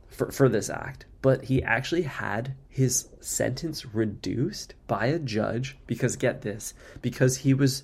for 0.08 0.30
for 0.30 0.48
this 0.48 0.70
act. 0.70 1.06
But 1.22 1.44
he 1.44 1.62
actually 1.62 2.02
had 2.02 2.54
his 2.68 3.08
sentence 3.20 3.94
reduced 3.94 4.74
by 4.86 5.06
a 5.06 5.18
judge 5.18 5.76
because 5.88 6.14
get 6.16 6.42
this, 6.42 6.72
because 7.02 7.38
he 7.38 7.52
was 7.52 7.82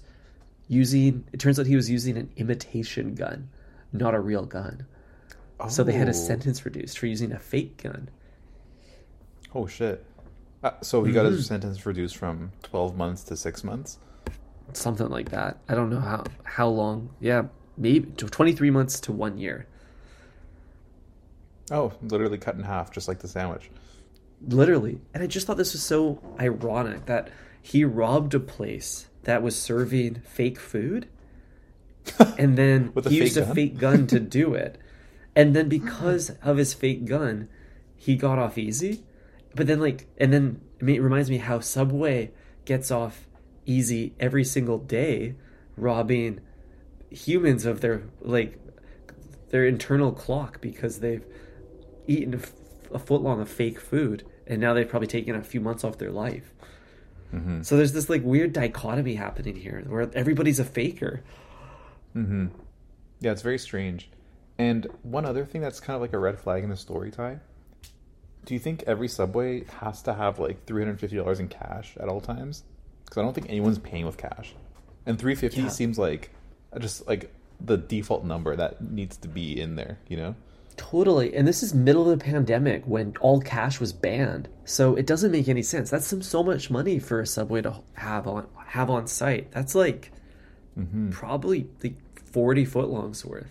using. 0.69 1.25
It 1.33 1.41
turns 1.41 1.59
out 1.59 1.67
he 1.67 1.77
was 1.77 1.91
using 1.91 2.17
an 2.17 2.31
imitation 2.37 3.15
gun, 3.15 3.49
not 3.93 4.15
a 4.15 4.21
real 4.21 4.47
gun. 4.47 4.87
Oh. 5.59 5.69
So 5.69 5.83
they 5.83 5.93
had 5.93 6.07
a 6.07 6.11
oh. 6.11 6.15
sentence 6.15 6.65
reduced 6.65 6.99
for 6.99 7.07
using 7.07 7.33
a 7.33 7.39
fake 7.39 7.83
gun. 7.83 8.09
Oh 9.55 9.67
shit! 9.67 10.05
Uh, 10.65 10.71
so 10.81 11.05
he 11.05 11.13
got 11.13 11.27
his 11.27 11.45
Mhm. 11.45 11.49
sentence 11.49 11.85
reduced 11.87 12.17
from 12.17 12.51
twelve 12.63 12.97
months 12.97 13.23
to 13.25 13.37
six 13.37 13.63
months. 13.63 13.99
something 14.73 15.09
like 15.11 15.29
that. 15.31 15.59
I 15.69 15.75
don't 15.75 15.91
know 15.91 16.01
how 16.01 16.25
how 16.45 16.69
long. 16.69 17.11
Yeah, 17.21 17.45
maybe 17.77 18.11
23 18.17 18.71
months 18.71 18.99
to 19.01 19.13
1 19.13 19.37
year. 19.39 19.67
Oh, 21.71 21.93
literally 22.03 22.39
cut 22.39 22.55
in 22.57 22.63
half, 22.63 22.91
just 22.91 23.07
like 23.07 23.19
the 23.21 23.29
sandwich. 23.29 23.71
Literally. 24.49 25.01
And 25.13 25.23
I 25.23 25.27
just 25.27 25.47
thought 25.47 25.59
this 25.59 25.75
was 25.75 25.83
so 25.83 26.19
ironic 26.41 27.07
that 27.07 27.29
he 27.63 27.85
robbed 27.85 28.35
a 28.35 28.41
place 28.41 29.07
that 29.25 29.43
was 29.43 29.55
serving 29.57 30.23
fake 30.25 30.59
food 30.59 31.09
and 32.39 32.57
then 32.59 32.93
he 33.09 33.19
used 33.19 33.37
a 33.37 33.47
fake 33.55 33.79
gun 33.79 34.07
to 34.09 34.19
do 34.41 34.55
it. 34.55 34.79
And 35.37 35.55
then 35.55 35.69
because 35.69 36.31
of 36.43 36.57
his 36.57 36.75
fake 36.75 37.05
gun, 37.05 37.49
he 37.97 38.17
got 38.17 38.39
off 38.39 38.59
easy. 38.59 39.05
But 39.55 39.67
then 39.67 39.81
like 39.81 40.07
and 40.19 40.33
then 40.33 40.61
it 40.81 41.03
reminds 41.03 41.31
me 41.31 41.39
how 41.39 41.61
Subway 41.61 42.33
gets 42.65 42.91
off 42.91 43.29
easy 43.67 44.15
every 44.21 44.45
single 44.45 44.79
day 44.79 45.35
robbing 45.77 46.41
humans 47.11 47.65
of 47.65 47.81
their 47.81 48.03
like 48.21 48.59
their 49.51 49.67
internal 49.67 50.13
clock 50.13 50.61
because 50.61 51.01
they've 51.01 51.25
eaten 52.07 52.35
a, 52.35 52.39
f- 52.39 52.53
a 52.93 52.99
foot 52.99 53.23
long 53.23 53.41
of 53.41 53.49
fake 53.49 53.81
food 53.81 54.25
and 54.47 54.61
now 54.61 54.75
they've 54.75 54.89
probably 54.89 55.07
taken 55.07 55.35
a 55.35 55.43
few 55.43 55.61
months 55.61 55.85
off 55.85 55.99
their 55.99 56.11
life. 56.11 56.53
Mm-hmm. 57.33 57.63
So 57.63 57.77
there's 57.77 57.93
this 57.93 58.09
like 58.09 58.23
weird 58.23 58.53
dichotomy 58.53 59.15
happening 59.15 59.57
here 59.57 59.85
where 59.87 60.11
everybody's 60.15 60.59
a 60.59 60.65
faker. 60.65 61.23
Mm-hmm. 62.15 62.47
Yeah, 63.21 63.33
it's 63.33 63.43
very 63.43 63.59
strange. 63.59 64.11
And 64.59 64.87
one 65.03 65.25
other 65.25 65.45
thing 65.45 65.61
that's 65.61 65.81
kind 65.81 65.95
of 65.95 66.01
like 66.01 66.13
a 66.13 66.19
red 66.19 66.39
flag 66.39 66.63
in 66.63 66.71
the 66.71 66.77
story 66.77 67.11
Ty. 67.11 67.39
Do 68.45 68.55
you 68.55 68.61
think 68.61 68.83
every 68.87 69.09
subway 69.09 69.65
has 69.81 70.03
to 70.03 70.15
have 70.15 70.39
like 70.39 70.65
three 70.67 70.83
hundred 70.83 71.01
fifty 71.01 71.17
dollars 71.17 71.41
in 71.41 71.49
cash 71.49 71.97
at 71.99 72.09
all 72.09 72.21
times? 72.21 72.63
Because 73.05 73.19
I 73.19 73.23
don't 73.23 73.35
think 73.35 73.49
anyone's 73.49 73.79
paying 73.79 74.07
with 74.07 74.17
cash, 74.17 74.55
and 75.07 75.19
three 75.19 75.35
fifty 75.35 75.63
Yeah. 75.63 75.69
seems 75.69 75.99
like 75.99 76.31
just 76.79 77.07
like 77.07 77.33
the 77.61 77.77
default 77.77 78.25
number 78.25 78.55
that 78.57 78.81
needs 78.83 79.17
to 79.19 79.29
be 79.29 79.59
in 79.61 79.77
there. 79.77 79.99
You 80.09 80.17
know? 80.17 80.35
Totally. 80.77 81.35
And 81.37 81.47
this 81.47 81.63
is 81.63 81.73
middle 81.73 82.11
of 82.11 82.19
the 82.19 82.25
pandemic 82.25 82.83
when 82.85 83.15
all 83.21 83.41
cash 83.41 83.79
was 83.79 83.93
banned. 83.93 84.49
So 84.65 84.97
it 84.97 85.07
doesn't 85.07 85.31
make 85.31 85.47
any 85.49 85.63
sense. 85.63 85.89
That's 85.89 86.07
some 86.07 86.21
so 86.21 86.43
much 86.43 86.69
money 86.69 86.99
for 86.99 87.21
a 87.21 87.27
subway 87.27 87.63
to 87.63 87.77
have 87.95 88.27
on 88.27 88.49
have 88.67 88.91
on 88.91 89.07
site. 89.07 89.51
That's 89.53 89.75
like 89.75 90.11
Mm-hmm. 90.77 91.11
probably 91.11 91.69
like 91.85 91.95
40 92.33 92.65
foot 92.65 92.89
longs 92.89 93.25
worth. 93.25 93.47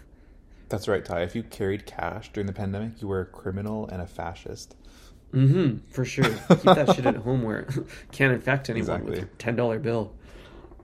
That's 0.68 0.90
right, 0.90 1.06
Ty. 1.06 1.22
If 1.22 1.36
you 1.36 1.44
carried 1.44 1.86
cash 1.86 2.30
during 2.34 2.48
the 2.48 2.52
pandemic, 2.54 3.02
you 3.02 3.08
were 3.08 3.22
a 3.22 3.26
criminal 3.26 3.88
and 3.88 4.02
a 4.02 4.06
fascist. 4.08 4.76
Mhm, 5.34 5.80
for 5.90 6.06
sure. 6.06 6.26
Keep 6.50 6.64
that 6.64 6.94
shit 6.96 7.06
at 7.06 7.16
home 7.28 7.42
where 7.44 7.60
it 7.62 7.74
can't 8.12 8.34
infect 8.34 8.70
anyone 8.70 9.04
with 9.04 9.18
Exactly. 9.18 9.52
a 9.52 9.54
$10 9.54 9.82
bill. 9.82 10.14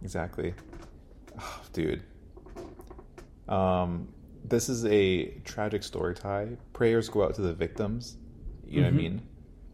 Exactly. 0.02 0.54
Oh, 1.40 1.62
dude. 1.72 2.02
Um, 3.48 4.08
this 4.44 4.70
is 4.70 4.86
a 4.86 5.26
tragic 5.46 5.84
story 5.84 6.16
Ty. 6.16 6.58
Prayers 6.74 7.10
go 7.10 7.24
out 7.24 7.36
to 7.36 7.42
the 7.42 7.54
victims. 7.54 8.18
You 8.68 8.82
know 8.82 8.88
what 8.88 8.94
I 8.94 8.98
Mhm. 8.98 8.98
mean? 8.98 9.22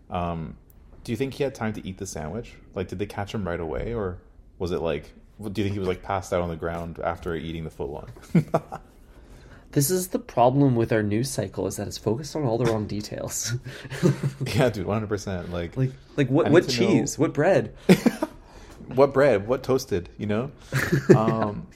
Um, 0.09 0.57
do 1.03 1.11
you 1.11 1.15
think 1.17 1.33
he 1.35 1.43
had 1.43 1.53
time 1.55 1.73
to 1.73 1.87
eat 1.87 1.97
the 1.97 2.05
sandwich? 2.05 2.53
Like, 2.73 2.87
did 2.87 2.99
they 2.99 3.05
catch 3.05 3.33
him 3.33 3.47
right 3.47 3.59
away, 3.59 3.93
or 3.93 4.17
was 4.59 4.71
it 4.71 4.79
like? 4.81 5.13
Do 5.41 5.61
you 5.61 5.65
think 5.65 5.73
he 5.73 5.79
was 5.79 5.87
like 5.87 6.01
passed 6.01 6.33
out 6.33 6.41
on 6.41 6.49
the 6.49 6.55
ground 6.55 6.99
after 7.03 7.35
eating 7.35 7.63
the 7.63 7.69
footlong? 7.69 8.09
This 9.75 9.91
is 9.91 10.07
the 10.07 10.19
problem 10.19 10.77
with 10.77 10.93
our 10.93 11.03
news 11.03 11.29
cycle 11.29 11.67
is 11.67 11.75
that 11.75 11.85
it's 11.85 11.97
focused 11.97 12.33
on 12.33 12.45
all 12.45 12.57
the 12.57 12.63
wrong 12.63 12.87
details. 12.87 13.55
yeah, 14.55 14.69
dude, 14.69 14.85
one 14.85 14.95
hundred 14.95 15.09
percent. 15.09 15.51
Like, 15.51 15.75
like 15.75 15.91
like 16.15 16.29
what 16.29 16.49
what 16.49 16.69
to 16.69 16.81
know- 16.81 16.87
cheese? 16.87 17.19
What 17.19 17.33
bread? 17.33 17.75
what 18.95 19.13
bread? 19.13 19.49
What 19.49 19.63
toasted? 19.63 20.07
You 20.17 20.27
know? 20.27 20.51
Um, 21.15 21.67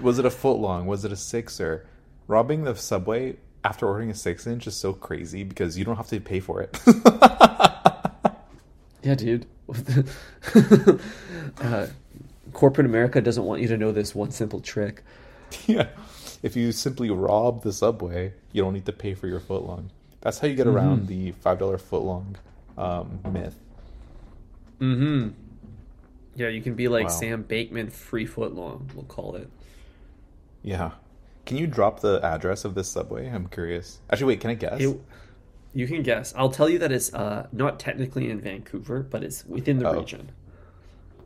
was 0.00 0.18
it 0.18 0.24
a 0.24 0.30
foot 0.30 0.56
long? 0.58 0.86
Was 0.86 1.04
it 1.04 1.12
a 1.12 1.16
sixer? 1.16 1.86
Robbing 2.28 2.64
the 2.64 2.74
subway 2.74 3.36
after 3.62 3.86
ordering 3.86 4.10
a 4.10 4.14
six 4.14 4.46
inch 4.46 4.66
is 4.66 4.74
so 4.74 4.94
crazy 4.94 5.44
because 5.44 5.76
you 5.76 5.84
don't 5.84 5.96
have 5.96 6.08
to 6.08 6.18
pay 6.18 6.40
for 6.40 6.62
it. 6.62 6.80
Yeah, 9.02 9.14
dude. 9.14 9.46
uh, 11.60 11.86
corporate 12.54 12.86
America 12.86 13.20
doesn't 13.20 13.44
want 13.44 13.60
you 13.60 13.68
to 13.68 13.76
know 13.76 13.92
this 13.92 14.14
one 14.14 14.30
simple 14.30 14.60
trick. 14.60 15.04
yeah. 15.66 15.88
If 16.42 16.54
you 16.56 16.72
simply 16.72 17.10
rob 17.10 17.62
the 17.62 17.72
subway, 17.72 18.32
you 18.52 18.62
don't 18.62 18.74
need 18.74 18.86
to 18.86 18.92
pay 18.92 19.14
for 19.14 19.26
your 19.26 19.40
foot 19.40 19.64
long. 19.64 19.90
That's 20.20 20.38
how 20.38 20.48
you 20.48 20.54
get 20.54 20.66
around 20.66 21.06
the 21.08 21.32
five 21.32 21.58
dollar 21.58 21.78
foot 21.78 22.02
long 22.02 22.36
um, 22.76 23.20
myth. 23.32 23.58
Mm-hmm. 24.80 25.28
Yeah, 26.34 26.48
you 26.48 26.60
can 26.62 26.74
be 26.74 26.88
like 26.88 27.04
Wow. 27.04 27.10
Sam 27.12 27.42
Bakeman, 27.42 27.90
free 27.90 28.26
foot 28.26 28.54
long. 28.54 28.90
We'll 28.94 29.04
call 29.04 29.36
it. 29.36 29.48
Yeah. 30.62 30.92
Can 31.46 31.56
you 31.56 31.66
drop 31.66 32.00
the 32.00 32.20
address 32.22 32.64
of 32.64 32.74
this 32.74 32.88
subway? 32.88 33.28
I'm 33.28 33.46
curious. 33.46 34.00
Actually, 34.10 34.26
wait. 34.34 34.40
Can 34.40 34.50
I 34.50 34.54
guess? 34.54 34.80
It- 34.80 35.00
you 35.74 35.86
can 35.86 36.02
guess. 36.02 36.32
I'll 36.36 36.50
tell 36.50 36.70
you 36.70 36.78
that 36.78 36.90
it's 36.90 37.12
uh, 37.12 37.48
not 37.52 37.78
technically 37.78 38.30
in 38.30 38.40
Vancouver, 38.40 39.00
but 39.02 39.22
it's 39.22 39.44
within 39.44 39.78
the 39.78 39.88
Oh. 39.90 39.98
region. 39.98 40.30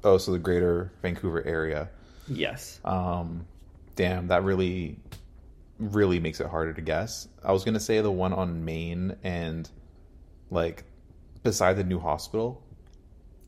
Oh, 0.02 0.18
so 0.18 0.33
the 0.33 0.38
greater 0.40 0.90
Vancouver 1.02 1.46
area. 1.46 1.88
Yes. 2.26 2.80
Um, 2.85 3.46
damn, 4.01 4.29
that 4.29 4.43
really, 4.45 4.99
really 5.79 6.19
makes 6.21 6.41
it 6.41 6.47
harder 6.47 6.73
to 6.73 6.81
guess. 6.81 7.29
I 7.44 7.53
was 7.53 7.65
gonna 7.65 7.81
say 7.81 8.01
the 8.01 8.11
one 8.11 8.33
on 8.33 8.65
Main 8.65 9.17
and 9.23 9.69
like 10.51 10.85
beside 11.42 11.75
the 11.77 11.85
new 11.85 11.98
hospital. 11.98 12.63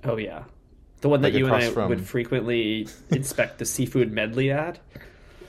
Oh 0.05 0.17
yeah, 0.19 0.45
the 1.01 1.09
one 1.09 1.23
that 1.23 1.29
Like 1.33 1.39
you 1.39 1.47
and 1.47 1.55
I 1.55 1.71
from- 1.71 1.89
would 1.89 2.07
frequently 2.07 2.87
inspect 3.11 3.59
the 3.61 3.65
seafood 3.65 4.13
medley 4.13 4.51
at. 4.51 4.79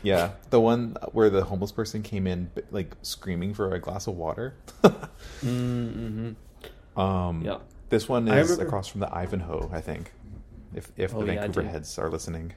Yeah, 0.03 0.31
the 0.49 0.59
one 0.61 0.95
where 1.11 1.29
the 1.29 1.43
homeless 1.43 1.71
person 1.73 2.01
came 2.01 2.27
in 2.27 2.49
like 2.71 2.95
screaming 3.01 3.53
for 3.53 3.73
a 3.73 3.79
glass 3.79 4.07
of 4.07 4.15
water. 4.15 4.55
Mm-hmm. 5.43 6.99
um, 6.99 7.41
Yeah. 7.43 7.57
This 7.89 8.07
one 8.07 8.27
is 8.29 8.49
remember- 8.49 8.65
across 8.65 8.87
from 8.87 9.01
the 9.01 9.13
Ivanhoe, 9.13 9.69
I 9.73 9.81
think. 9.81 10.11
If 10.73 10.91
if 10.97 11.13
Oh, 11.13 11.19
the 11.19 11.25
Vancouver 11.27 11.61
dude. 11.61 11.71
heads 11.71 11.99
are 11.99 12.09
listening. 12.09 12.53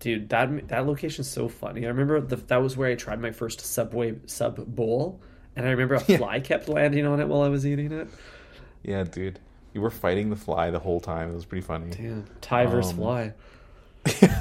Dude, 0.00 0.28
that 0.28 0.68
that 0.68 0.86
location's 0.86 1.28
so 1.28 1.48
funny. 1.48 1.84
I 1.84 1.88
remember 1.88 2.20
the, 2.20 2.36
that 2.36 2.58
was 2.62 2.76
where 2.76 2.88
I 2.90 2.94
tried 2.94 3.20
my 3.20 3.32
first 3.32 3.60
Subway 3.60 4.14
sub 4.26 4.64
bowl, 4.66 5.20
and 5.56 5.66
I 5.66 5.70
remember 5.70 5.96
a 5.96 6.04
Yeah. 6.08 6.18
fly 6.18 6.40
kept 6.40 6.68
landing 6.68 7.04
on 7.06 7.20
it 7.20 7.26
while 7.28 7.42
I 7.42 7.48
was 7.48 7.66
eating 7.66 7.90
it. 7.92 8.08
Yeah, 8.84 9.02
dude. 9.04 9.40
You 9.74 9.80
were 9.80 9.90
fighting 9.90 10.30
the 10.30 10.36
fly 10.36 10.70
the 10.70 10.78
whole 10.78 11.00
time. 11.00 11.30
It 11.30 11.34
was 11.34 11.44
pretty 11.44 11.66
funny. 11.66 11.90
Damn, 11.90 12.24
versus 12.70 12.92
Um, 12.92 12.96
fly. 12.96 13.32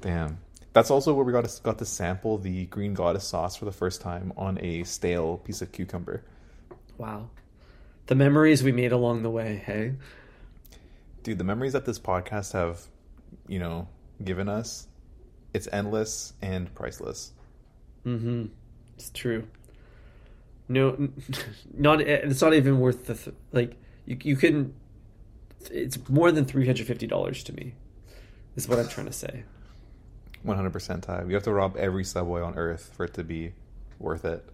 Damn. 0.00 0.38
That's 0.72 0.90
also 0.90 1.14
where 1.14 1.24
we 1.24 1.32
got 1.32 1.44
to, 1.48 1.62
got 1.62 1.78
to 1.78 1.84
sample 1.86 2.38
the 2.38 2.66
green 2.66 2.94
goddess 2.94 3.24
sauce 3.24 3.56
for 3.56 3.64
the 3.64 3.72
first 3.72 4.00
time 4.00 4.32
on 4.36 4.58
a 4.62 4.84
stale 4.84 5.38
piece 5.38 5.62
of 5.62 5.72
cucumber. 5.72 6.22
Wow. 6.98 7.30
The 8.06 8.14
memories 8.14 8.62
we 8.62 8.72
made 8.72 8.92
along 8.92 9.22
the 9.22 9.30
way, 9.30 9.62
hey? 9.64 9.94
Dude, 11.22 11.38
the 11.38 11.44
memories 11.44 11.72
that 11.72 11.84
this 11.86 11.98
podcast 11.98 12.52
have, 12.52 12.82
you 13.48 13.58
know, 13.58 13.88
given 14.22 14.48
us, 14.48 14.88
it's 15.52 15.68
endless 15.72 16.32
and 16.42 16.72
priceless. 16.74 17.32
Mm-hmm. 18.04 18.46
It's 18.96 19.10
true. 19.10 19.46
No, 20.68 21.08
not 21.74 22.00
it's 22.00 22.40
not 22.40 22.54
even 22.54 22.80
worth 22.80 23.06
the 23.06 23.14
th- 23.14 23.36
like 23.52 23.76
you 24.04 24.18
you 24.22 24.36
can. 24.36 24.74
It's 25.70 25.98
more 26.08 26.32
than 26.32 26.44
three 26.44 26.66
hundred 26.66 26.86
fifty 26.86 27.06
dollars 27.06 27.44
to 27.44 27.52
me. 27.52 27.74
Is 28.56 28.68
what 28.68 28.78
I'm 28.78 28.88
trying 28.88 29.06
to 29.06 29.12
say. 29.12 29.44
One 30.42 30.56
hundred 30.56 30.72
percent, 30.72 31.04
Ty. 31.04 31.24
We 31.24 31.34
have 31.34 31.42
to 31.44 31.52
rob 31.52 31.76
every 31.76 32.04
subway 32.04 32.40
on 32.40 32.56
Earth 32.56 32.92
for 32.96 33.04
it 33.04 33.14
to 33.14 33.24
be 33.24 33.52
worth 33.98 34.24
it. 34.24 34.48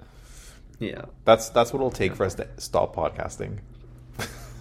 Yeah, 0.79 1.05
that's 1.25 1.51
that's 1.51 1.73
what 1.73 1.79
it'll 1.79 1.91
take 1.91 2.15
for 2.15 2.25
us 2.25 2.35
to 2.37 2.49
stop 2.59 2.95
podcasting. 2.97 3.59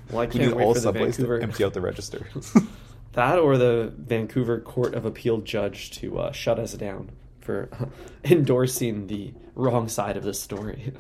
Well, 0.09 0.21
I 0.21 0.25
can't 0.27 0.35
we 0.35 0.45
need 0.45 0.53
wait 0.53 0.63
all 0.63 0.73
for 0.73 0.79
subways 0.79 1.17
Vancouver... 1.17 1.39
to 1.39 1.43
empty 1.43 1.63
out 1.63 1.73
the 1.73 1.81
register. 1.81 2.27
that 3.13 3.39
or 3.39 3.57
the 3.57 3.93
Vancouver 3.97 4.59
Court 4.59 4.93
of 4.93 5.05
Appeal 5.05 5.39
judge 5.39 5.91
to 5.91 6.19
uh, 6.19 6.31
shut 6.31 6.59
us 6.59 6.73
down 6.73 7.11
for 7.41 7.69
endorsing 8.23 9.07
the 9.07 9.33
wrong 9.55 9.87
side 9.87 10.17
of 10.17 10.23
the 10.23 10.33
story. 10.33 10.93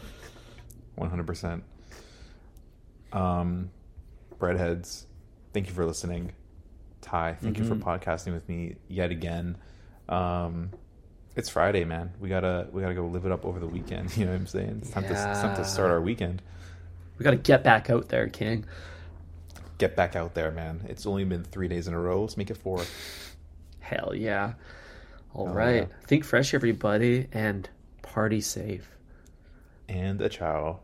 One 0.95 1.09
hundred 1.09 1.27
percent. 1.27 1.63
Um, 3.13 3.71
breadheads, 4.39 5.05
thank 5.53 5.67
you 5.67 5.73
for 5.73 5.85
listening. 5.85 6.33
Ty, 7.01 7.33
thank 7.33 7.55
mm-hmm. 7.55 7.63
you 7.63 7.69
for 7.69 7.75
mm-hmm. 7.75 7.89
podcasting 7.89 8.33
with 8.33 8.47
me 8.47 8.75
yet 8.87 9.11
again. 9.11 9.57
Um, 10.07 10.71
it's 11.35 11.49
Friday, 11.49 11.85
man. 11.85 12.11
We 12.19 12.29
gotta 12.29 12.67
we 12.71 12.81
gotta 12.81 12.93
go 12.93 13.05
live 13.05 13.25
it 13.25 13.31
up 13.31 13.45
over 13.45 13.59
the 13.59 13.67
weekend. 13.67 14.15
You 14.17 14.25
know 14.25 14.31
what 14.31 14.39
I'm 14.39 14.47
saying? 14.47 14.79
It's 14.81 14.91
time, 14.91 15.03
yeah. 15.03 15.25
to, 15.25 15.31
it's 15.31 15.41
time 15.41 15.55
to 15.55 15.65
start 15.65 15.91
our 15.91 16.01
weekend. 16.01 16.41
We 17.17 17.23
gotta 17.23 17.37
get 17.37 17.63
back 17.63 17.89
out 17.89 18.09
there, 18.09 18.27
King. 18.27 18.65
Get 19.81 19.95
back 19.95 20.15
out 20.15 20.35
there, 20.35 20.51
man. 20.51 20.85
It's 20.87 21.07
only 21.07 21.25
been 21.25 21.43
three 21.43 21.67
days 21.67 21.87
in 21.87 21.95
a 21.95 21.99
row. 21.99 22.21
Let's 22.21 22.37
make 22.37 22.51
it 22.51 22.57
four. 22.57 22.83
Hell 23.79 24.13
yeah. 24.13 24.53
All 25.33 25.47
right. 25.47 25.87
Yeah. 25.89 25.95
Think 26.05 26.23
fresh, 26.23 26.53
everybody, 26.53 27.27
and 27.31 27.67
party 28.03 28.41
safe. 28.41 28.87
And 29.89 30.21
a 30.21 30.29
ciao. 30.29 30.81